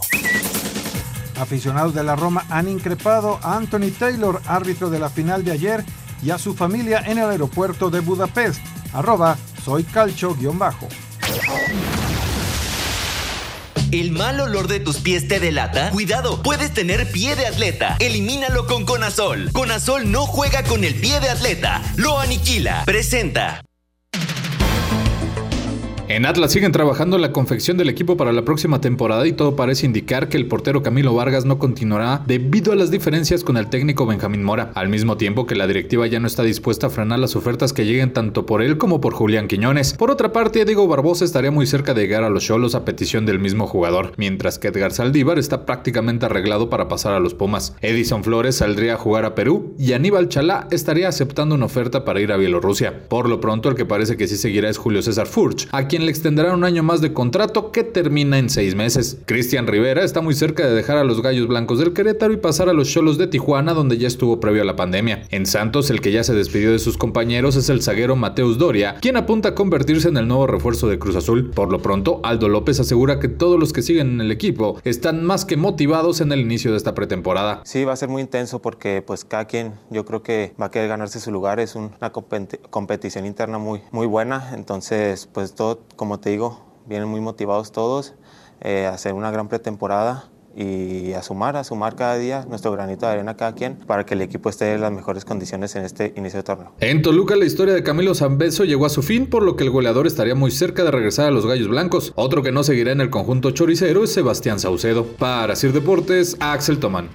[1.38, 5.84] Aficionados de la Roma han increpado a Anthony Taylor, árbitro de la final de ayer,
[6.24, 8.62] y a su familia en el aeropuerto de Budapest.
[8.94, 10.88] Arroba soy calcho-bajo.
[13.92, 15.90] ¿El mal olor de tus pies te delata?
[15.90, 17.98] Cuidado, puedes tener pie de atleta.
[18.00, 19.52] Elimínalo con Conazol.
[19.52, 22.84] Conazol no juega con el pie de atleta, lo aniquila.
[22.86, 23.62] Presenta.
[26.14, 29.86] En Atlas siguen trabajando la confección del equipo para la próxima temporada y todo parece
[29.86, 34.06] indicar que el portero Camilo Vargas no continuará debido a las diferencias con el técnico
[34.06, 37.38] Benjamín Mora, al mismo tiempo que la directiva ya no está dispuesta a frenar las
[37.38, 39.94] ofertas que lleguen tanto por él como por Julián Quiñones.
[39.94, 43.26] Por otra parte, Diego Barbosa estaría muy cerca de llegar a los Cholos a petición
[43.26, 47.78] del mismo jugador, mientras que Edgar Saldívar está prácticamente arreglado para pasar a los Pumas.
[47.80, 52.20] Edison Flores saldría a jugar a Perú y Aníbal Chalá estaría aceptando una oferta para
[52.20, 53.08] ir a Bielorrusia.
[53.08, 56.01] Por lo pronto, el que parece que sí seguirá es Julio César Furch, a quien
[56.02, 59.18] le extenderá un año más de contrato que termina en seis meses.
[59.26, 62.70] Cristian Rivera está muy cerca de dejar a los Gallos Blancos del Querétaro y pasar
[62.70, 65.24] a los Cholos de Tijuana, donde ya estuvo previo a la pandemia.
[65.30, 68.96] En Santos, el que ya se despidió de sus compañeros es el zaguero Mateus Doria,
[69.02, 71.52] quien apunta a convertirse en el nuevo refuerzo de Cruz Azul.
[71.52, 75.24] Por lo pronto, Aldo López asegura que todos los que siguen en el equipo están
[75.24, 77.62] más que motivados en el inicio de esta pretemporada.
[77.64, 80.72] Sí, va a ser muy intenso porque pues cada quien yo creo que va a
[80.72, 86.20] querer ganarse su lugar, es una competición interna muy, muy buena, entonces pues todo, como
[86.20, 88.14] te digo, vienen muy motivados todos
[88.62, 93.06] eh, a hacer una gran pretemporada y a sumar, a sumar cada día nuestro granito
[93.06, 96.14] de arena cada quien para que el equipo esté en las mejores condiciones en este
[96.18, 96.74] inicio de torneo.
[96.80, 99.70] En Toluca la historia de Camilo Zambeso llegó a su fin, por lo que el
[99.70, 102.12] goleador estaría muy cerca de regresar a los Gallos Blancos.
[102.16, 105.06] Otro que no seguirá en el conjunto choricero es Sebastián Saucedo.
[105.06, 107.10] Para Sir Deportes, Axel Tomán.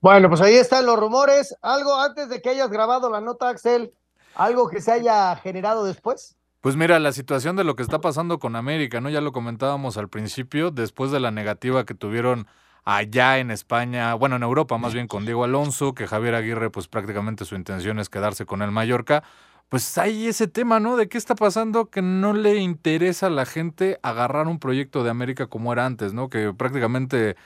[0.00, 1.56] Bueno, pues ahí están los rumores.
[1.62, 3.92] Algo antes de que hayas grabado la nota, Axel,
[4.36, 6.36] algo que se haya generado después.
[6.60, 9.08] Pues mira, la situación de lo que está pasando con América, ¿no?
[9.08, 12.46] Ya lo comentábamos al principio, después de la negativa que tuvieron
[12.84, 16.88] allá en España, bueno, en Europa más bien con Diego Alonso, que Javier Aguirre pues
[16.88, 19.24] prácticamente su intención es quedarse con el Mallorca,
[19.68, 20.96] pues hay ese tema, ¿no?
[20.96, 25.10] De qué está pasando que no le interesa a la gente agarrar un proyecto de
[25.10, 26.28] América como era antes, ¿no?
[26.30, 27.36] Que prácticamente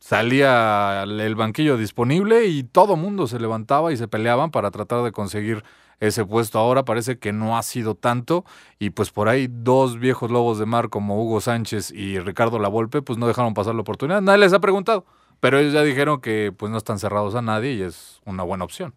[0.00, 5.12] salía el banquillo disponible y todo mundo se levantaba y se peleaban para tratar de
[5.12, 5.62] conseguir
[6.00, 6.58] ese puesto.
[6.58, 8.44] Ahora parece que no ha sido tanto
[8.78, 13.02] y pues por ahí dos viejos lobos de mar como Hugo Sánchez y Ricardo Lavolpe
[13.02, 14.22] pues no dejaron pasar la oportunidad.
[14.22, 15.04] Nadie les ha preguntado,
[15.38, 18.64] pero ellos ya dijeron que pues no están cerrados a nadie y es una buena
[18.64, 18.94] opción.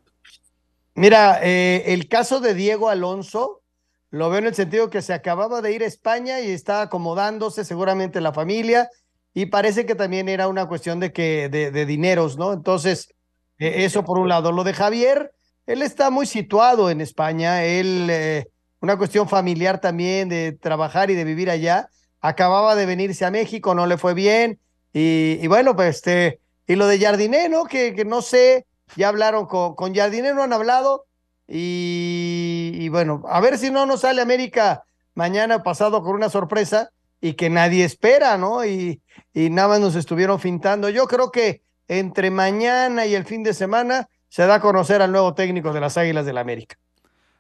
[0.96, 3.62] Mira, eh, el caso de Diego Alonso
[4.10, 7.66] lo veo en el sentido que se acababa de ir a España y está acomodándose
[7.66, 8.88] seguramente la familia
[9.34, 12.54] y parece que también era una cuestión de que de, de dineros, ¿no?
[12.54, 13.14] Entonces,
[13.58, 14.52] eh, eso por un lado.
[14.52, 15.34] Lo de Javier,
[15.66, 18.48] él está muy situado en España, él, eh,
[18.82, 21.90] una cuestión familiar también de trabajar y de vivir allá.
[22.20, 24.60] Acababa de venirse a México, no le fue bien.
[24.94, 27.66] Y, bueno, pues este, y lo de Jardiné, ¿no?
[27.66, 31.06] Que, que no sé, ya hablaron con, con Jardiné, no han hablado.
[31.48, 34.84] Y, bueno, a ver si no nos sale América
[35.16, 36.90] mañana pasado con una sorpresa
[37.22, 38.66] y que nadie espera, ¿no?
[38.66, 39.02] Y,
[39.34, 40.90] y nada más nos estuvieron fintando.
[40.90, 45.12] Yo creo que entre mañana y el fin de semana se da a conocer al
[45.12, 46.76] nuevo técnico de las Águilas del la América.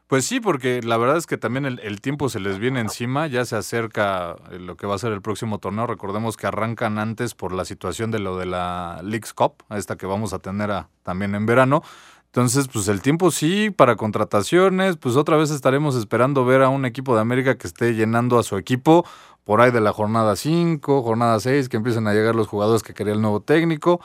[0.06, 3.45] Pues sí, porque la verdad es que también el, tiempo se les viene encima, ya
[3.45, 5.88] se acerca eh, lo que va a ser el próximo torneo.
[5.88, 10.06] Recordemos que arrancan antes por la situación de lo de la Leagues Cup, esta que
[10.06, 10.69] vamos a tener
[11.01, 11.82] también en verano.
[12.27, 16.86] Entonces, pues el tiempo sí para contrataciones, pues otra vez estaremos esperando ver a un
[16.86, 19.03] equipo de América que esté llenando a su equipo
[19.45, 22.93] por ahí de la jornada 5, jornada 6, que empiecen a llegar los jugadores que
[22.93, 23.99] quería el nuevo técnico.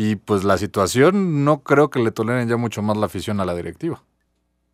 [0.00, 3.44] Y pues la situación no creo que le toleren ya mucho más la afición a
[3.44, 4.04] la directiva.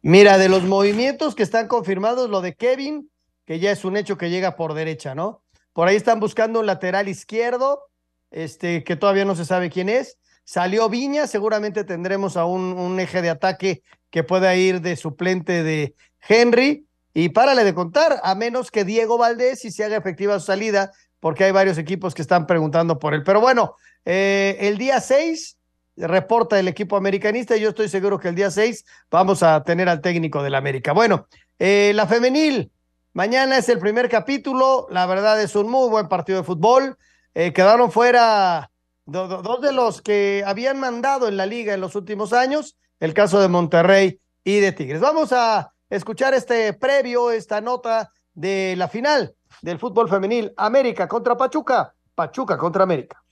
[0.02, 3.10] Mira, de los movimientos que están confirmados, lo de Kevin,
[3.46, 5.42] que ya es un hecho que llega por derecha, ¿no?
[5.72, 7.84] Por ahí están buscando un lateral izquierdo,
[8.30, 10.18] este, que todavía no se sabe quién es.
[10.44, 15.62] Salió Viña, seguramente tendremos a un, un eje de ataque que pueda ir de suplente
[15.62, 15.94] de
[16.28, 16.86] Henry.
[17.14, 20.90] Y párale de contar, a menos que Diego Valdés y se haga efectiva su salida,
[21.18, 23.22] porque hay varios equipos que están preguntando por él.
[23.22, 25.58] Pero bueno, eh, el día 6
[25.96, 29.88] reporta el equipo americanista y yo estoy seguro que el día 6 vamos a tener
[29.88, 30.92] al técnico del América.
[30.92, 32.72] Bueno, eh, la femenil,
[33.12, 36.96] mañana es el primer capítulo, la verdad es un muy buen partido de fútbol.
[37.34, 38.70] Eh, quedaron fuera
[39.06, 43.40] dos de los que habían mandado en la liga en los últimos años, el caso
[43.40, 45.00] de Monterrey y de Tigres.
[45.00, 51.36] Vamos a escuchar este previo, esta nota de la final del fútbol femenil, América contra
[51.36, 53.22] Pachuca, Pachuca contra América.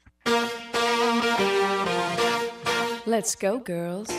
[3.05, 4.11] Let's go, girls.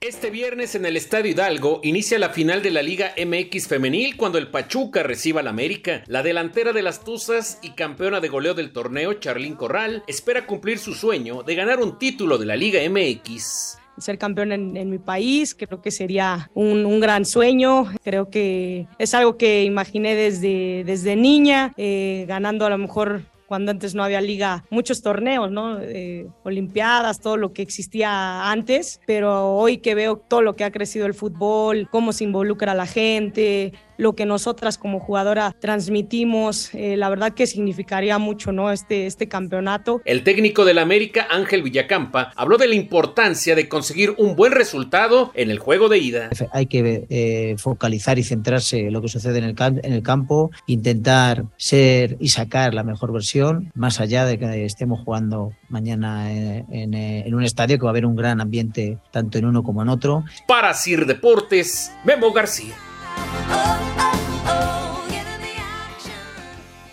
[0.00, 4.38] Este viernes en el Estadio Hidalgo inicia la final de la Liga MX femenil cuando
[4.38, 6.02] el Pachuca reciba al América.
[6.08, 10.78] La delantera de las Tuzas y campeona de goleo del torneo, Charlín Corral, espera cumplir
[10.78, 15.54] su sueño de ganar un título de la Liga MX ser campeón en, mi país,
[15.54, 21.72] creo que sería un, gran sueño, creo que es algo que imaginé desde, desde niña,
[21.76, 25.80] eh, ganando a lo mejor cuando antes no había liga, muchos torneos, ¿no?
[25.80, 30.70] Eh, Olimpiadas, todo lo que existía antes, pero hoy que veo todo lo que ha
[30.70, 36.96] crecido el fútbol, cómo se involucra la gente, lo que nosotras como jugadora transmitimos, eh,
[36.96, 38.70] la verdad que significaría mucho, ¿no?
[38.72, 40.00] Este, este campeonato.
[40.06, 45.32] El técnico del América, Ángel Villacampa, habló de la importancia de conseguir un buen resultado
[45.34, 46.30] en el juego de ida.
[46.52, 50.50] Hay que eh, focalizar y centrarse en lo que sucede en el, en el campo,
[50.66, 56.64] intentar ser y sacar la mejor versión, más allá de que estemos jugando mañana en,
[56.72, 59.82] en, en un estadio que va a haber un gran ambiente tanto en uno como
[59.82, 60.24] en otro.
[60.48, 62.74] Para Sir Deportes, Memo García.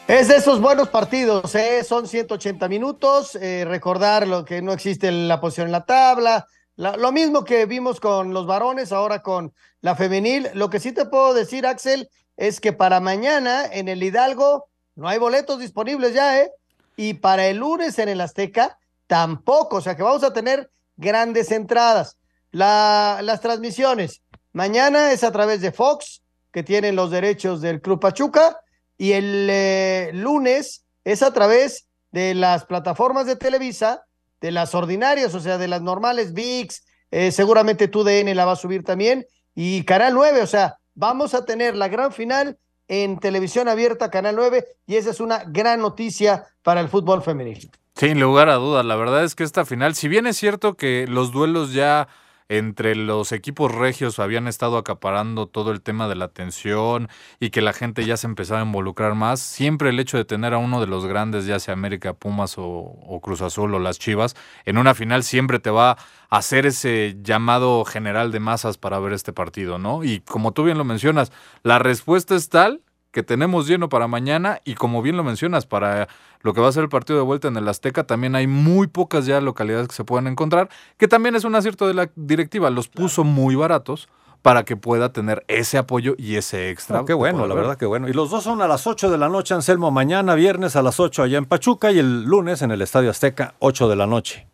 [0.07, 1.83] Es de esos buenos partidos, ¿eh?
[1.83, 6.47] son 180 minutos, eh, recordar lo que no existe la posición en la tabla,
[6.77, 10.47] la- lo mismo que vimos con los varones, ahora con la femenil.
[10.53, 15.09] Lo que sí te puedo decir, Axel, es que para mañana en el Hidalgo no
[15.09, 16.51] hay boletos disponibles ya, ¿eh?
[16.95, 21.51] Y para el lunes en el Azteca tampoco, o sea que vamos a tener grandes
[21.51, 22.17] entradas.
[22.51, 24.21] La- las transmisiones,
[24.53, 26.21] mañana es a través de Fox,
[26.51, 28.59] que tienen los derechos del Club Pachuca,
[28.97, 34.03] y el eh, lunes es a través de las plataformas de Televisa,
[34.41, 38.57] de las ordinarias, o sea, de las normales VIX, eh, seguramente TUDN la va a
[38.57, 42.57] subir también, y Canal 9, o sea, vamos a tener la gran final
[42.87, 47.69] en televisión abierta, Canal 9, y esa es una gran noticia para el fútbol femenil.
[47.95, 51.05] Sin lugar a dudas, la verdad es que esta final, si bien es cierto que
[51.07, 52.07] los duelos ya
[52.49, 57.61] entre los equipos regios habían estado acaparando todo el tema de la atención y que
[57.61, 60.79] la gente ya se empezaba a involucrar más, siempre el hecho de tener a uno
[60.79, 64.77] de los grandes, ya sea América, Pumas o, o Cruz Azul o las Chivas, en
[64.77, 65.97] una final siempre te va a
[66.37, 70.03] hacer ese llamado general de masas para ver este partido, ¿no?
[70.03, 71.31] Y como tú bien lo mencionas,
[71.63, 76.07] la respuesta es tal que tenemos lleno para mañana y como bien lo mencionas, para
[76.41, 78.87] lo que va a ser el partido de vuelta en el Azteca, también hay muy
[78.87, 82.69] pocas ya localidades que se puedan encontrar, que también es un acierto de la directiva,
[82.69, 84.07] los puso muy baratos
[84.41, 86.99] para que pueda tener ese apoyo y ese extra.
[86.99, 88.07] Ah, qué bueno, la verdad que bueno.
[88.07, 90.99] Y los dos son a las 8 de la noche, Anselmo, mañana viernes a las
[90.99, 94.47] 8 allá en Pachuca y el lunes en el Estadio Azteca, 8 de la noche.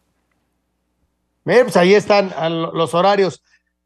[1.45, 2.33] Bien, pues ahí están
[2.73, 3.43] los horarios.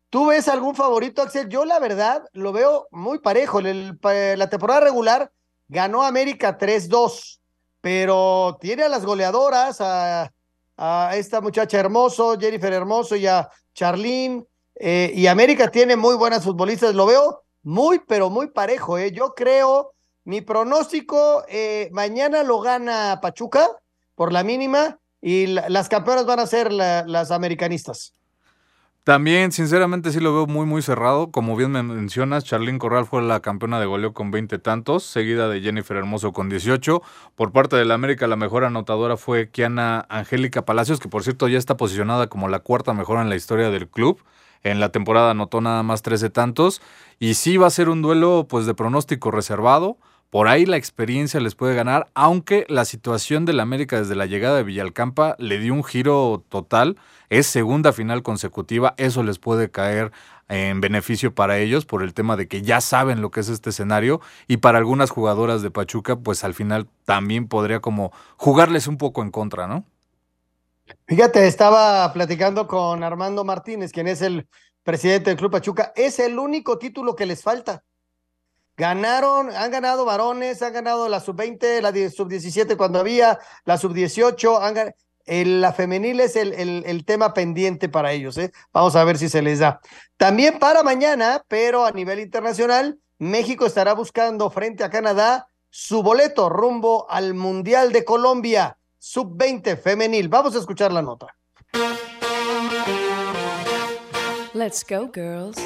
[0.09, 1.49] ¿Tú ves algún favorito, Axel?
[1.49, 3.59] Yo la verdad lo veo muy parejo.
[3.59, 5.31] El la temporada regular
[5.67, 7.39] ganó América 3-2,
[7.81, 10.31] pero tiene a las goleadoras, a,
[10.77, 16.43] a esta muchacha Hermoso, Jennifer Hermoso y a Charlene, eh, y América tiene muy buenas
[16.45, 16.95] futbolistas.
[16.95, 18.97] Lo veo muy, pero muy parejo.
[18.97, 19.11] ¿eh?
[19.11, 19.93] Yo creo,
[20.23, 23.67] mi pronóstico, eh, mañana lo gana Pachuca
[24.15, 28.13] por la mínima y la- las campeonas van a ser la- las americanistas.
[29.07, 31.31] También, sinceramente, sí lo veo muy, muy cerrado.
[31.31, 35.47] Como bien me mencionas, Charlene Corral fue la campeona de goleo con 20 tantos, seguida
[35.47, 37.01] de Jennifer Hermoso con 18.
[37.33, 41.57] Por parte del América, la mejor anotadora fue Kiana Angélica Palacios, que por cierto ya
[41.57, 44.21] está posicionada como la cuarta mejor en la historia del club.
[44.63, 46.81] En la temporada anotó nada más 13 tantos.
[47.17, 49.95] Y sí va a ser un duelo pues de pronóstico reservado.
[50.29, 54.57] Por ahí la experiencia les puede ganar, aunque la situación del América desde la llegada
[54.57, 56.97] de Villalcampa le dio un giro total.
[57.29, 60.11] Es segunda final consecutiva, eso les puede caer
[60.49, 63.69] en beneficio para ellos por el tema de que ya saben lo que es este
[63.69, 68.97] escenario y para algunas jugadoras de Pachuca pues al final también podría como jugarles un
[68.97, 69.85] poco en contra, ¿no?
[71.05, 74.47] Fíjate, estaba platicando con Armando Martínez, quien es el
[74.83, 75.91] presidente del Club Pachuca.
[75.95, 77.83] Es el único título que les falta.
[78.77, 84.61] Ganaron, han ganado varones, han ganado la sub-20, la die- sub-17 cuando había, la sub-18,
[84.61, 88.37] han gan- el- la femenil es el, el- el tema pendiente para ellos.
[88.37, 88.51] ¿eh?
[88.71, 89.81] Vamos a ver si se les da.
[90.15, 96.47] También para mañana, pero a nivel internacional, México estará buscando frente a Canadá su boleto
[96.47, 100.29] rumbo al Mundial de Colombia, sub-20 femenil.
[100.29, 101.27] Vamos a escuchar la nota.
[104.53, 105.57] Let's go, girls.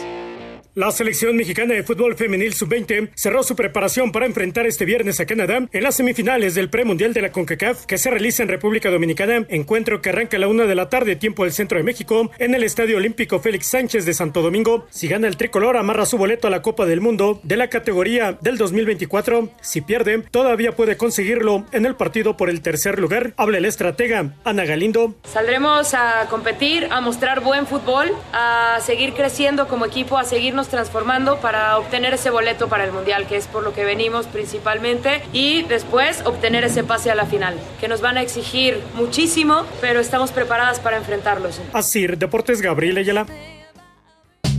[0.73, 5.25] La selección mexicana de fútbol femenil sub-20 cerró su preparación para enfrentar este viernes a
[5.25, 9.45] Canadá en las semifinales del premundial de la CONCACAF que se realiza en República Dominicana,
[9.49, 12.55] encuentro que arranca a la una de la tarde tiempo del centro de México en
[12.55, 14.87] el Estadio Olímpico Félix Sánchez de Santo Domingo.
[14.91, 18.37] Si gana el tricolor amarra su boleto a la Copa del Mundo de la categoría
[18.39, 19.49] del 2024.
[19.59, 23.33] Si pierde, todavía puede conseguirlo en el partido por el tercer lugar.
[23.35, 25.15] Habla el estratega Ana Galindo.
[25.25, 31.37] Saldremos a competir, a mostrar buen fútbol, a seguir creciendo como equipo, a seguirnos transformando
[31.39, 35.63] para obtener ese boleto para el Mundial, que es por lo que venimos principalmente, y
[35.63, 40.31] después obtener ese pase a la final, que nos van a exigir muchísimo, pero estamos
[40.31, 41.61] preparadas para enfrentarlos.
[41.73, 43.25] Así, Deportes Gabriel Ayala.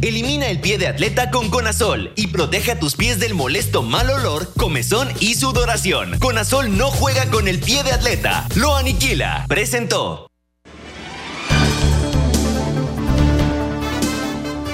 [0.02, 4.10] Elimina el pie de atleta con Conazol y protege a tus pies del molesto mal
[4.10, 6.18] olor, comezón y sudoración.
[6.18, 9.44] Conazol no juega con el pie de atleta, lo aniquila.
[9.48, 10.31] Presentó.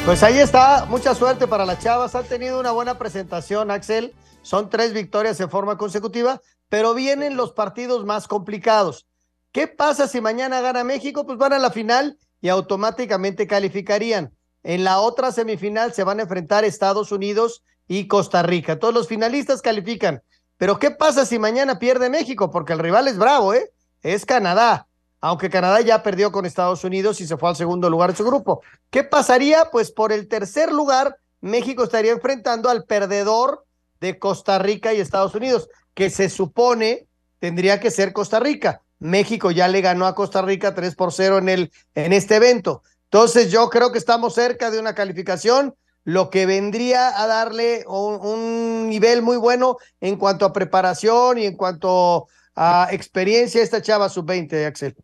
[0.09, 2.15] Pues ahí está, mucha suerte para las chavas.
[2.15, 4.15] Han tenido una buena presentación, Axel.
[4.41, 6.41] Son tres victorias en forma consecutiva,
[6.71, 9.07] pero vienen los partidos más complicados.
[9.53, 11.27] ¿Qué pasa si mañana gana México?
[11.27, 14.33] Pues van a la final y automáticamente calificarían.
[14.63, 18.79] En la otra semifinal se van a enfrentar Estados Unidos y Costa Rica.
[18.79, 20.23] Todos los finalistas califican.
[20.57, 22.51] Pero ¿qué pasa si mañana pierde México?
[22.51, 23.75] Porque el rival es bravo, ¿eh?
[24.01, 24.88] Es Canadá
[25.21, 28.25] aunque Canadá ya perdió con Estados Unidos y se fue al segundo lugar de su
[28.25, 28.63] grupo.
[28.91, 29.67] ¿Qué pasaría?
[29.71, 33.65] Pues por el tercer lugar, México estaría enfrentando al perdedor
[34.01, 37.07] de Costa Rica y Estados Unidos, que se supone
[37.41, 38.83] tendría que ser Costa Rica.
[39.01, 42.83] México ya le ganó a Costa Rica 3 por 0 en, el, en este evento.
[43.05, 48.15] Entonces yo creo que estamos cerca de una calificación, lo que vendría a darle un,
[48.21, 54.09] un nivel muy bueno en cuanto a preparación y en cuanto a experiencia esta chava
[54.09, 54.97] sub-20, Axel.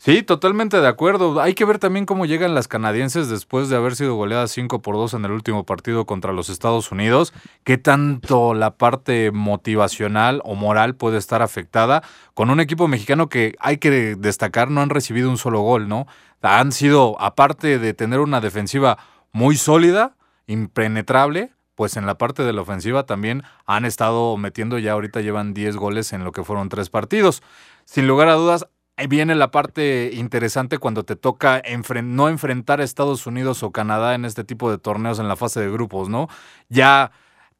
[0.00, 1.40] Sí, totalmente de acuerdo.
[1.40, 4.94] Hay que ver también cómo llegan las canadienses después de haber sido goleadas 5 por
[4.94, 7.32] 2 en el último partido contra los Estados Unidos.
[7.64, 12.04] ¿Qué tanto la parte motivacional o moral puede estar afectada
[12.34, 16.06] con un equipo mexicano que hay que destacar no han recibido un solo gol, ¿no?
[16.42, 18.98] Han sido, aparte de tener una defensiva
[19.32, 24.94] muy sólida, impenetrable, pues en la parte de la ofensiva también han estado metiendo, ya
[24.94, 27.40] ahorita llevan 10 goles en lo que fueron tres partidos.
[27.84, 28.66] Sin lugar a dudas,
[29.08, 31.62] viene la parte interesante cuando te toca
[32.02, 35.60] no enfrentar a Estados Unidos o Canadá en este tipo de torneos en la fase
[35.60, 36.26] de grupos, ¿no?
[36.68, 37.12] Ya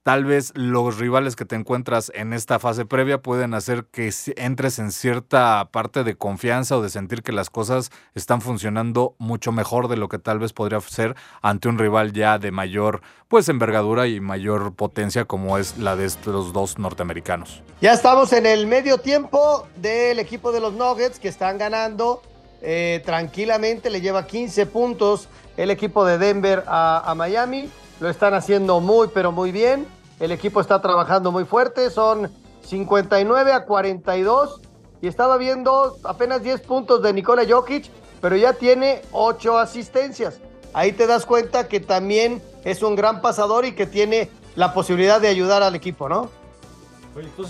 [0.02, 4.78] tal vez los rivales que te encuentras en esta fase previa pueden hacer que entres
[4.78, 9.88] en cierta parte de confianza o de sentir que las cosas están funcionando mucho mejor
[9.88, 14.06] de lo que tal vez podría ser ante un rival ya de mayor pues envergadura
[14.06, 17.62] y mayor potencia como es la de estos dos norteamericanos.
[17.80, 22.22] Ya estamos en el medio tiempo del equipo de los Nuggets que están ganando
[22.62, 27.68] eh, tranquilamente, le lleva 15 puntos el equipo de Denver a, a Miami,
[28.00, 29.86] lo están haciendo muy pero muy bien.
[30.20, 32.30] El equipo está trabajando muy fuerte, son
[32.62, 34.60] 59 a 42
[35.00, 37.88] y estaba viendo apenas 10 puntos de Nikola Jokic,
[38.20, 40.40] pero ya tiene 8 asistencias.
[40.74, 45.20] Ahí te das cuenta que también es un gran pasador y que tiene la posibilidad
[45.20, 46.30] de ayudar al equipo, ¿no?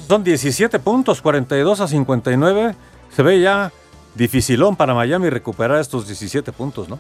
[0.07, 2.75] Son 17 puntos, 42 a 59.
[3.15, 3.73] Se ve ya
[4.15, 6.99] dificilón para Miami recuperar estos 17 puntos, ¿no?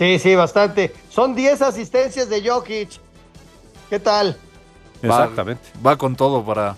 [0.00, 0.94] Sí, sí, bastante.
[1.10, 2.88] Son 10 asistencias de Jokic.
[3.90, 4.34] ¿Qué tal?
[5.02, 5.62] Exactamente.
[5.86, 6.74] Va, con todo para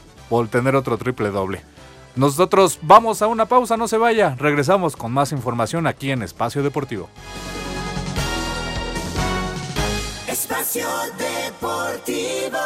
[0.50, 1.62] tener otro triple doble.
[2.16, 4.34] Nosotros vamos a una pausa, no se vaya.
[4.36, 7.08] Regresamos con más información aquí en Espacio Deportivo.
[10.26, 12.58] Espacio Deportivo.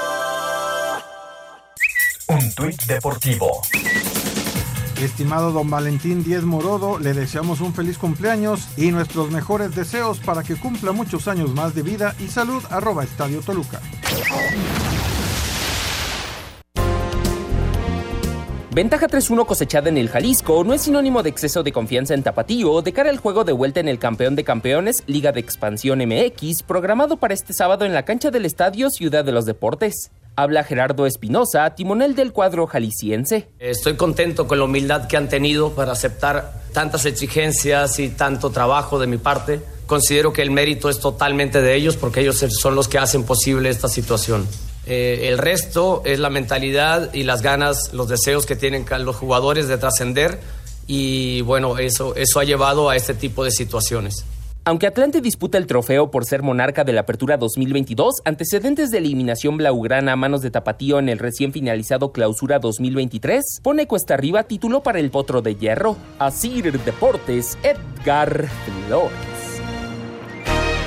[2.29, 3.61] Un tuit deportivo.
[5.01, 10.43] Estimado don Valentín Díez Morodo, le deseamos un feliz cumpleaños y nuestros mejores deseos para
[10.43, 12.63] que cumpla muchos años más de vida y salud.
[12.71, 13.81] Arroba Estadio Toluca.
[18.77, 22.83] Ventaja 3-1 cosechada en el Jalisco no es sinónimo de exceso de confianza en Tapatío
[22.83, 26.63] de cara al juego de vuelta en el campeón de campeones Liga de Expansión MX
[26.63, 30.11] programado para este sábado en la cancha del Estadio Ciudad de los Deportes.
[30.37, 33.49] Habla Gerardo Espinosa, timonel del cuadro jalisciense.
[33.59, 38.99] Estoy contento con la humildad que han tenido para aceptar tantas exigencias y tanto trabajo
[38.99, 39.63] de mi parte.
[39.87, 43.71] Considero que el mérito es totalmente de ellos porque ellos son los que hacen posible
[43.71, 44.47] esta situación.
[44.87, 49.69] Eh, el resto es la mentalidad y las ganas, los deseos que tienen los jugadores
[49.69, 50.39] de trascender
[50.87, 54.25] y bueno, eso, eso ha llevado a este tipo de situaciones.
[54.65, 59.57] Aunque Atlante disputa el trofeo por ser monarca de la Apertura 2022, antecedentes de eliminación
[59.57, 64.83] blaugrana a manos de Tapatío en el recién finalizado Clausura 2023, pone cuesta arriba título
[64.83, 65.97] para el Potro de Hierro.
[66.19, 68.49] Asir Deportes, Edgar
[68.89, 69.36] Flores.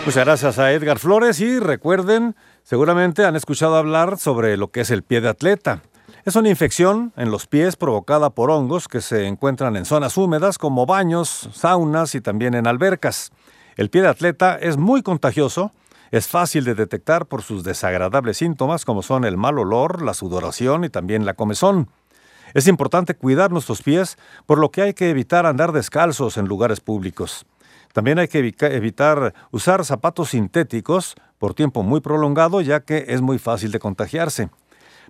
[0.05, 2.35] Muchas gracias a Edgar Flores y recuerden
[2.69, 5.81] Seguramente han escuchado hablar sobre lo que es el pie de atleta.
[6.23, 10.59] Es una infección en los pies provocada por hongos que se encuentran en zonas húmedas
[10.59, 13.31] como baños, saunas y también en albercas.
[13.75, 15.71] El pie de atleta es muy contagioso,
[16.11, 20.83] es fácil de detectar por sus desagradables síntomas como son el mal olor, la sudoración
[20.83, 21.89] y también la comezón.
[22.53, 26.81] Es importante cuidar nuestros pies, por lo que hay que evitar andar descalzos en lugares
[26.81, 27.47] públicos.
[27.93, 33.39] También hay que evitar usar zapatos sintéticos por tiempo muy prolongado, ya que es muy
[33.39, 34.49] fácil de contagiarse.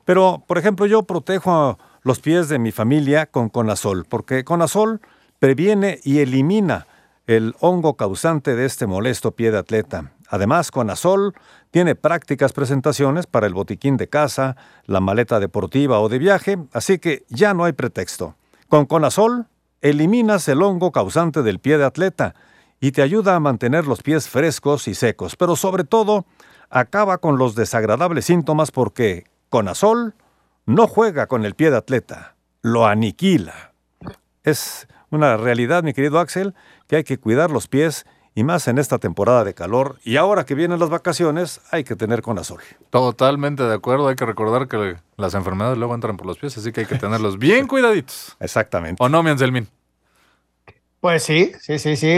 [0.05, 5.01] Pero, por ejemplo, yo protejo los pies de mi familia con Conazol, porque Conazol
[5.39, 6.87] previene y elimina
[7.27, 10.13] el hongo causante de este molesto pie de atleta.
[10.29, 11.33] Además, Conazol
[11.71, 14.55] tiene prácticas presentaciones para el botiquín de casa,
[14.85, 18.35] la maleta deportiva o de viaje, así que ya no hay pretexto.
[18.67, 19.47] Con Conazol
[19.81, 22.35] eliminas el hongo causante del pie de atleta
[22.79, 26.25] y te ayuda a mantener los pies frescos y secos, pero sobre todo
[26.69, 30.15] acaba con los desagradables síntomas porque Conazol
[30.65, 33.73] no juega con el pie de atleta, lo aniquila.
[34.43, 36.53] Es una realidad, mi querido Axel,
[36.87, 38.05] que hay que cuidar los pies
[38.35, 39.97] y más en esta temporada de calor.
[40.03, 42.61] Y ahora que vienen las vacaciones, hay que tener Conazol.
[42.89, 44.07] Totalmente de acuerdo.
[44.07, 46.97] Hay que recordar que las enfermedades luego entran por los pies, así que hay que
[46.97, 48.37] tenerlos bien cuidaditos.
[48.39, 49.03] Exactamente.
[49.03, 49.67] ¿O no, mi Anselmín?
[50.99, 52.09] Pues sí, sí, sí, sí.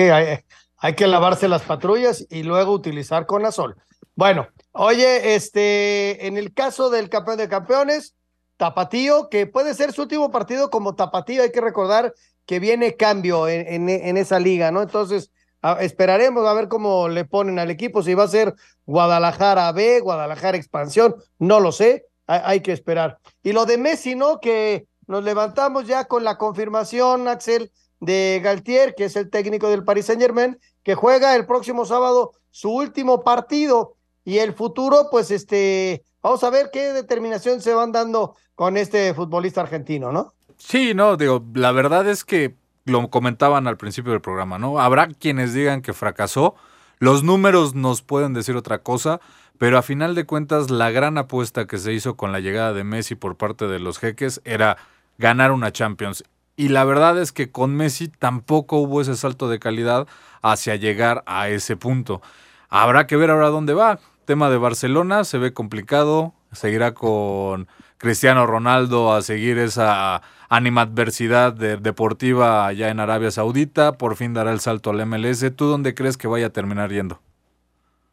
[0.78, 3.76] Hay, que lavarse las patrullas y luego utilizar Conazol.
[4.16, 8.16] Bueno, oye, este, en el caso del campeón de campeones,
[8.58, 12.14] Tapatío, que puede ser su último partido como Tapatío, hay que recordar
[12.48, 14.82] que viene cambio en, esa liga, ¿no?
[14.82, 15.32] Entonces,
[15.80, 18.56] esperaremos a ver cómo le ponen al equipo, si va a ser
[18.86, 23.20] Guadalajara B, Guadalajara Expansión, no lo sé, hay, hay que esperar.
[23.44, 24.40] Y lo de Messi, ¿no?
[24.40, 27.72] Que nos levantamos ya con la confirmación, Axel,
[28.02, 32.34] de Galtier, que es el técnico del Paris Saint Germain, que juega el próximo sábado
[32.50, 33.96] su último partido
[34.26, 39.14] y el futuro, pues este, vamos a ver qué determinación se van dando con este
[39.14, 40.34] futbolista argentino, ¿no?
[40.58, 44.80] Sí, no, digo, la verdad es que lo comentaban al principio del programa, ¿no?
[44.80, 46.56] Habrá quienes digan que fracasó,
[47.00, 49.22] los números nos pueden decir otra cosa,
[49.58, 52.84] pero a final de cuentas la gran apuesta que se hizo con la llegada de
[52.84, 54.78] Messi por parte de los jeques era
[55.18, 56.24] ganar una Champions.
[56.62, 60.06] Y la verdad es que con Messi tampoco hubo ese salto de calidad
[60.44, 62.22] hacia llegar a ese punto.
[62.70, 63.98] Habrá que ver ahora dónde va.
[64.26, 66.36] Tema de Barcelona se ve complicado.
[66.52, 73.94] Seguirá con Cristiano Ronaldo a seguir esa animadversidad de- deportiva allá en Arabia Saudita.
[73.98, 75.50] Por fin dará el salto al MLS.
[75.56, 77.20] ¿Tú dónde crees que vaya a terminar yendo?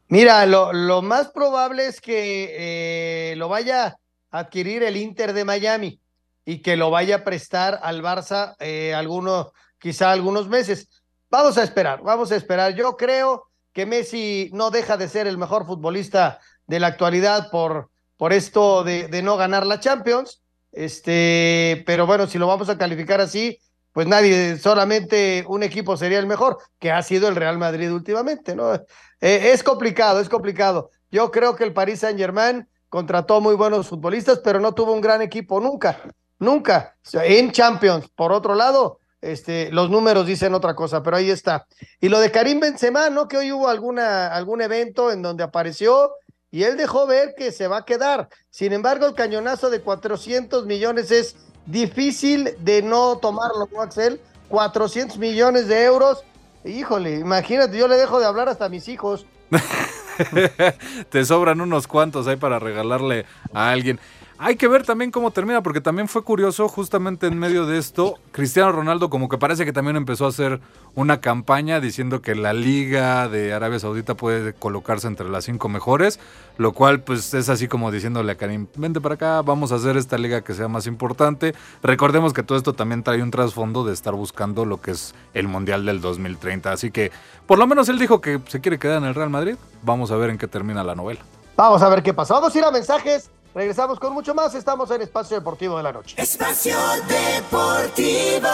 [0.09, 3.99] Mira, lo, más probable es que eh, lo vaya
[4.31, 6.01] a adquirir el Inter de Miami
[6.49, 10.89] y que lo vaya a prestar al Barça eh, algunos, quizá algunos meses.
[11.29, 12.75] Vamos a esperar, vamos a esperar.
[12.75, 17.91] Yo creo que Messi no deja de ser el mejor futbolista de la actualidad por,
[18.17, 20.41] por esto de, no ganar la Champions.
[20.73, 23.59] Este, pero bueno, si lo vamos a calificar así,
[23.93, 28.57] pues nadie, solamente un equipo sería el mejor, que ha sido el Real Madrid últimamente,
[28.57, 28.73] ¿no?
[28.73, 28.81] Eh,
[29.21, 30.93] es complicado, es complicado.
[31.11, 35.03] Yo creo que el Paris Saint Germain contrató muy buenos futbolistas, pero no tuvo un
[35.03, 36.01] gran equipo nunca,
[36.39, 36.97] nunca.
[37.13, 41.67] En Champions, por otro lado, este, los números dicen otra cosa, pero ahí está.
[42.01, 43.27] Y lo de Karim Benzema, ¿no?
[43.27, 46.13] Que hoy hubo alguna, algún evento en donde apareció
[46.51, 48.29] y él dejó ver que se va a quedar.
[48.51, 51.37] Sin embargo, el cañonazo de 400 millones es
[51.67, 54.21] difícil de no tomarlo, ¿no, Axel?
[54.49, 56.25] 400 millones de euros.
[56.65, 59.27] Híjole, imagínate, yo le dejo de hablar hasta a mis hijos.
[61.11, 64.01] Te sobran unos cuantos ahí para regalarle a alguien.
[64.41, 68.15] Hay que ver también cómo termina, porque también fue curioso, justamente en medio de esto,
[68.31, 70.61] Cristiano Ronaldo como que parece que también empezó a hacer
[70.95, 76.21] una campaña diciendo que la liga de Arabia Saudita puede colocarse entre las cinco mejores,
[76.57, 79.97] lo cual pues es así como diciéndole a Karim, vente para acá, vamos a hacer
[79.97, 81.53] esta liga que sea más importante.
[81.83, 85.49] Recordemos que todo esto también trae un trasfondo de estar buscando lo que es el
[85.49, 87.11] Mundial del 2030, así que
[87.49, 90.17] por lo menos él dijo que se quiere quedar en el Real Madrid, vamos a
[90.17, 91.23] ver en qué termina la novela.
[91.57, 92.35] Vamos a ver qué pasa.
[92.35, 93.33] Vamos a ir a mensajes.
[93.59, 94.55] Regresamos con mucho más.
[94.55, 96.15] Estamos en Espacio Deportivo de la Noche.
[96.17, 96.77] Espacio
[97.09, 98.49] Deportivo.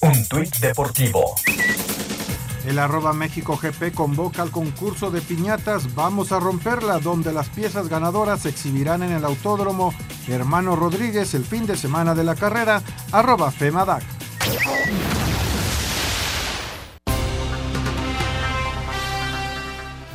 [0.00, 1.36] Un tuit deportivo.
[2.66, 7.88] El arroba México GP convoca al concurso de piñatas Vamos a romperla, donde las piezas
[7.88, 9.94] ganadoras se exhibirán en el autódromo
[10.26, 14.02] Hermano Rodríguez el fin de semana de la carrera, arroba FEMADAC.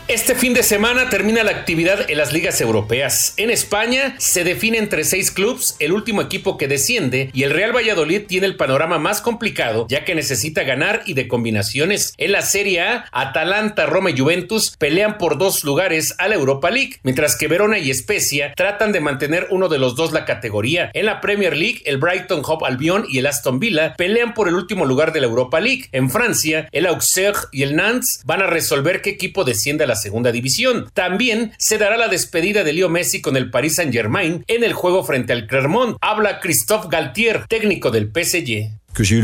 [0.10, 3.36] Este fin de semana termina la actividad en las ligas europeas.
[3.38, 7.76] En España se define entre seis clubes el último equipo que desciende y el Real
[7.76, 12.16] Valladolid tiene el panorama más complicado ya que necesita ganar y de combinaciones.
[12.18, 16.72] En la Serie A, Atalanta, Roma y Juventus pelean por dos lugares a la Europa
[16.72, 20.90] League, mientras que Verona y Spezia tratan de mantener uno de los dos la categoría.
[20.96, 24.56] En la Premier League, el Brighton Hove Albion y el Aston Villa pelean por el
[24.56, 25.86] último lugar de la Europa League.
[25.92, 29.99] En Francia, el Auxerre y el Nantes van a resolver qué equipo desciende a la
[30.00, 30.90] segunda división.
[30.96, 34.74] También se dará la despedida de Leo Messi con el Paris Saint Germain en el
[34.74, 35.98] juego frente al Clermont.
[36.02, 38.80] Habla Christophe Galtier, técnico del PSG.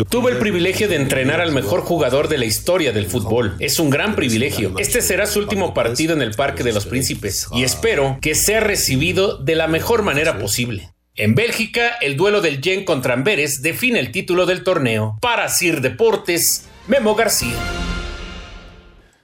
[0.10, 3.56] Tuve el privilegio de entrenar al mejor jugador de la historia del fútbol.
[3.60, 4.74] Es un gran privilegio.
[4.78, 8.62] Este será su último partido en el Parque de los Príncipes y espero que sea
[8.62, 10.92] recibido de la mejor manera posible.
[11.16, 15.18] En Bélgica, el duelo del Gen contra Amberes define el título del torneo.
[15.22, 17.56] Para Sir Deportes, Memo García.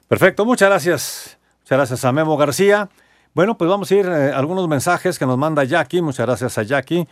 [0.07, 1.37] Perfecto, muchas gracias.
[1.71, 2.89] Muchas gracias a Memo García.
[3.33, 6.01] Bueno, pues vamos a ir a algunos mensajes que nos manda Jackie.
[6.01, 7.07] Muchas gracias a Jackie.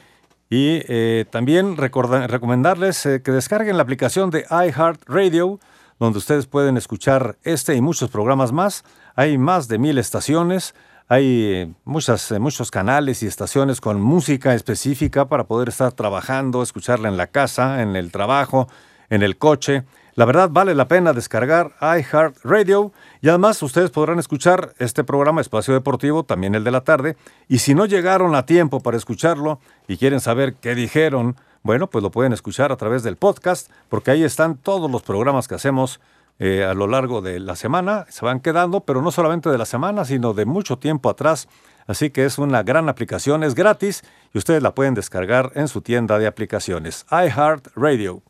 [0.49, 5.61] Y eh, también recomendarles eh, que descarguen la aplicación de iHeartRadio,
[5.97, 8.83] donde ustedes pueden escuchar este y muchos programas más.
[9.15, 10.75] Hay más de mil estaciones,
[11.07, 16.63] hay eh, muchas, eh, muchos canales y estaciones con música específica para poder estar trabajando,
[16.63, 18.67] escucharla en la casa, en el trabajo,
[19.09, 19.85] en el coche.
[20.19, 22.91] La verdad vale la pena descargar iHeartRadio
[23.21, 27.15] y además ustedes podrán escuchar este programa Espacio Deportivo, también el de la tarde.
[27.47, 32.03] Y si no llegaron a tiempo para escucharlo y quieren saber qué dijeron, bueno, pues
[32.03, 36.01] lo pueden escuchar a través del podcast, porque ahí están todos los programas que hacemos
[36.37, 39.65] eh, a lo largo de la semana, se van quedando, pero no solamente de la
[39.65, 41.47] semana, sino de mucho tiempo atrás.
[41.87, 44.03] Así que es una gran aplicación, es gratis
[44.33, 48.21] y ustedes la pueden descargar en su tienda de aplicaciones, iHeartRadio.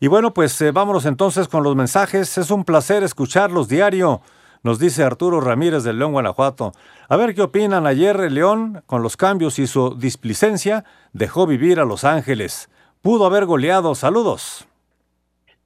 [0.00, 2.38] Y bueno, pues eh, vámonos entonces con los mensajes.
[2.38, 4.22] Es un placer escucharlos diario,
[4.62, 6.72] nos dice Arturo Ramírez del León, Guanajuato.
[7.08, 7.86] A ver qué opinan.
[7.86, 12.70] Ayer el León, con los cambios y su displicencia, dejó vivir a Los Ángeles.
[13.02, 13.94] Pudo haber goleado.
[13.94, 14.66] Saludos.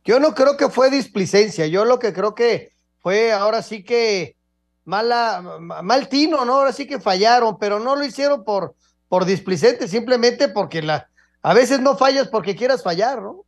[0.04, 4.36] Yo no creo que fue displicencia, yo lo que creo que fue ahora sí que
[4.84, 6.56] mala, mal tino, ¿no?
[6.56, 8.74] Ahora sí que fallaron, pero no lo hicieron por,
[9.08, 11.08] por displicente, simplemente porque la,
[11.40, 13.44] a veces no fallas porque quieras fallar, ¿no?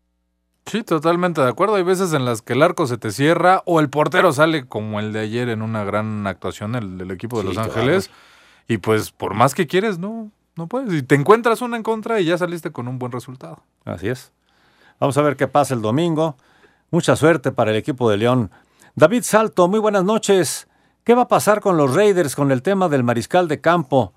[0.66, 1.76] Sí, totalmente de acuerdo.
[1.76, 4.98] Hay veces en las que el arco se te cierra o el portero sale como
[4.98, 8.10] el de ayer en una gran actuación el, del equipo de Los Ángeles.
[8.66, 10.92] Y pues por más que quieres, no, no puedes.
[10.92, 13.62] Y te encuentras una en contra y ya saliste con un buen resultado.
[13.84, 14.32] Así es.
[14.98, 16.36] Vamos a ver qué pasa el domingo.
[16.90, 18.50] Mucha suerte para el equipo de León.
[18.96, 20.66] David Salto, muy buenas noches.
[21.04, 24.14] ¿Qué va a pasar con los Raiders con el tema del mariscal de campo?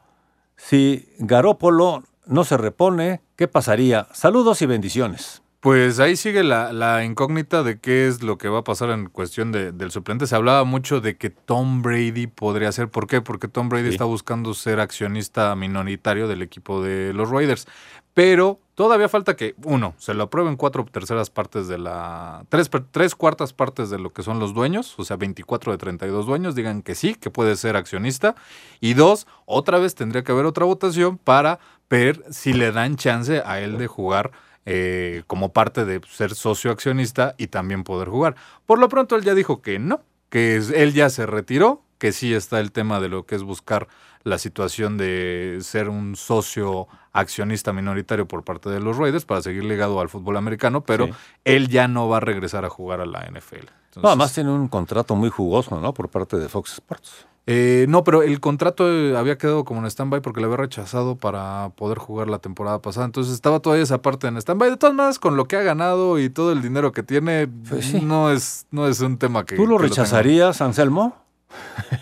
[0.56, 4.08] Si Garópolo no se repone, ¿qué pasaría?
[4.14, 5.44] Saludos y bendiciones.
[5.60, 9.10] Pues ahí sigue la, la, incógnita de qué es lo que va a pasar en
[9.10, 10.26] cuestión de, del suplente.
[10.26, 12.88] Se hablaba mucho de que Tom Brady podría ser.
[12.90, 13.20] ¿Por qué?
[13.20, 13.96] Porque Tom Brady sí.
[13.96, 17.68] está buscando ser accionista minoritario del equipo de los Raiders.
[18.14, 22.46] Pero todavía falta que, uno, se lo aprueben cuatro terceras partes de la.
[22.48, 26.26] Tres, tres cuartas partes de lo que son los dueños, o sea, 24 de 32
[26.26, 28.36] dueños, digan que sí, que puede ser accionista.
[28.80, 33.42] Y dos, otra vez tendría que haber otra votación para ver si le dan chance
[33.46, 34.32] a él de jugar
[34.72, 38.36] eh, como parte de ser socio accionista y también poder jugar.
[38.68, 42.36] Por lo pronto él ya dijo que no, que él ya se retiró, que sí
[42.36, 43.88] está el tema de lo que es buscar
[44.24, 49.64] la situación de ser un socio accionista minoritario por parte de los Raiders para seguir
[49.64, 51.14] ligado al fútbol americano, pero sí.
[51.46, 53.56] él ya no va a regresar a jugar a la NFL.
[53.56, 55.96] Entonces, no, además tiene un contrato muy jugoso, ¿no?
[55.96, 57.26] Por parte de Fox Sports.
[57.52, 61.16] Eh, no, pero el contrato eh, había quedado como en stand-by porque le había rechazado
[61.16, 63.08] para poder jugar la temporada pasada.
[63.08, 64.70] Entonces estaba todavía esa parte en stand-by.
[64.70, 67.86] De todas maneras, con lo que ha ganado y todo el dinero que tiene, pues
[67.86, 68.02] sí.
[68.02, 69.56] no, es, no es un tema que.
[69.56, 71.16] ¿Tú lo que rechazarías, lo Anselmo?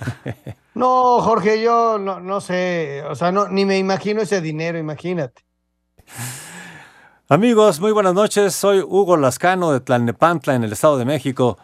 [0.75, 3.03] no, Jorge, yo no, no sé.
[3.09, 5.45] O sea, no, ni me imagino ese dinero, imagínate.
[7.29, 8.53] Amigos, muy buenas noches.
[8.53, 11.57] Soy Hugo Lascano de Tlalnepantla, en el Estado de México.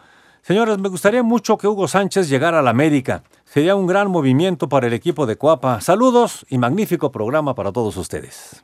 [0.44, 3.22] Señores, me gustaría mucho que Hugo Sánchez llegara a la América.
[3.46, 5.80] Sería un gran movimiento para el equipo de Cuapa.
[5.80, 8.62] Saludos y magnífico programa para todos ustedes.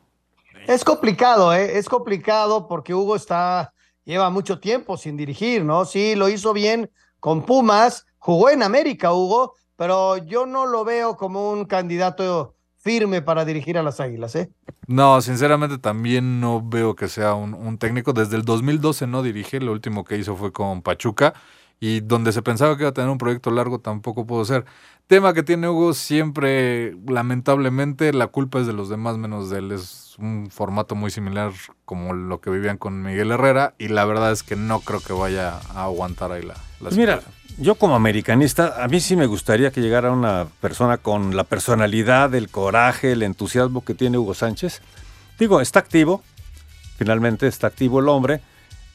[0.67, 1.79] Es complicado, ¿eh?
[1.79, 3.73] Es complicado porque Hugo está,
[4.05, 5.87] lleva mucho tiempo sin dirigir, ¿no?
[5.87, 11.17] Sí, lo hizo bien con Pumas, jugó en América, Hugo, pero yo no lo veo
[11.17, 14.51] como un candidato firme para dirigir a las Águilas, ¿eh?
[14.87, 18.13] No, sinceramente también no veo que sea un, un técnico.
[18.13, 21.33] Desde el 2012 no dirige, lo último que hizo fue con Pachuca
[21.81, 24.67] y donde se pensaba que iba a tener un proyecto largo tampoco pudo ser.
[25.07, 29.73] Tema que tiene Hugo siempre, lamentablemente, la culpa es de los demás menos de él.
[29.73, 31.53] Es un formato muy similar
[31.87, 35.15] como lo que vivían con Miguel Herrera y la verdad es que no creo que
[35.15, 37.23] vaya a aguantar ahí la, la pues Mira,
[37.59, 42.35] yo como americanista, a mí sí me gustaría que llegara una persona con la personalidad,
[42.35, 44.83] el coraje, el entusiasmo que tiene Hugo Sánchez.
[45.39, 46.23] Digo, está activo,
[46.99, 48.43] finalmente está activo el hombre,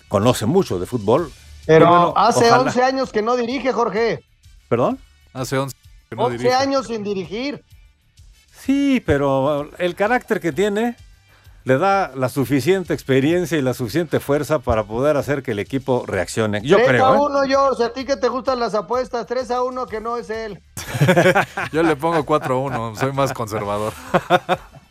[0.08, 1.32] conoce mucho de fútbol,
[1.66, 2.64] pero bueno, hace ojalá.
[2.64, 4.24] 11 años que no dirige, Jorge.
[4.70, 5.00] ¿Perdón?
[5.34, 5.76] Hace 11
[6.10, 6.56] que no 11 dirige.
[6.56, 7.64] años sin dirigir.
[8.60, 10.96] Sí, pero el carácter que tiene
[11.66, 16.04] le da la suficiente experiencia y la suficiente fuerza para poder hacer que el equipo
[16.08, 16.62] reaccione.
[16.64, 17.06] Yo 3 creo.
[17.08, 17.20] a ¿eh?
[17.20, 17.84] 1, George.
[17.84, 19.26] A ti que te gustan las apuestas.
[19.26, 20.62] 3 a 1 que no es él.
[21.72, 22.96] Yo le pongo 4 a 1.
[22.96, 23.94] Soy más conservador.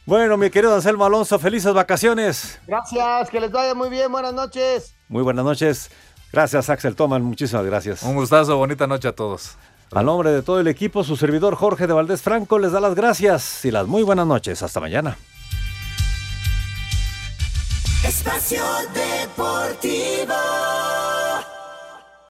[0.06, 2.58] Bueno, mi querido Anselmo Alonso, felices vacaciones.
[2.66, 4.12] Gracias, que les vaya muy bien.
[4.12, 4.94] Buenas noches.
[5.08, 5.90] Muy buenas noches.
[6.34, 7.22] Gracias, Axel Toman.
[7.22, 8.02] Muchísimas gracias.
[8.02, 9.56] Un gustazo, bonita noche a todos.
[9.92, 12.96] A nombre de todo el equipo, su servidor Jorge de Valdés Franco les da las
[12.96, 14.60] gracias y las muy buenas noches.
[14.60, 15.16] Hasta mañana.
[18.02, 20.34] Espacio Deportivo.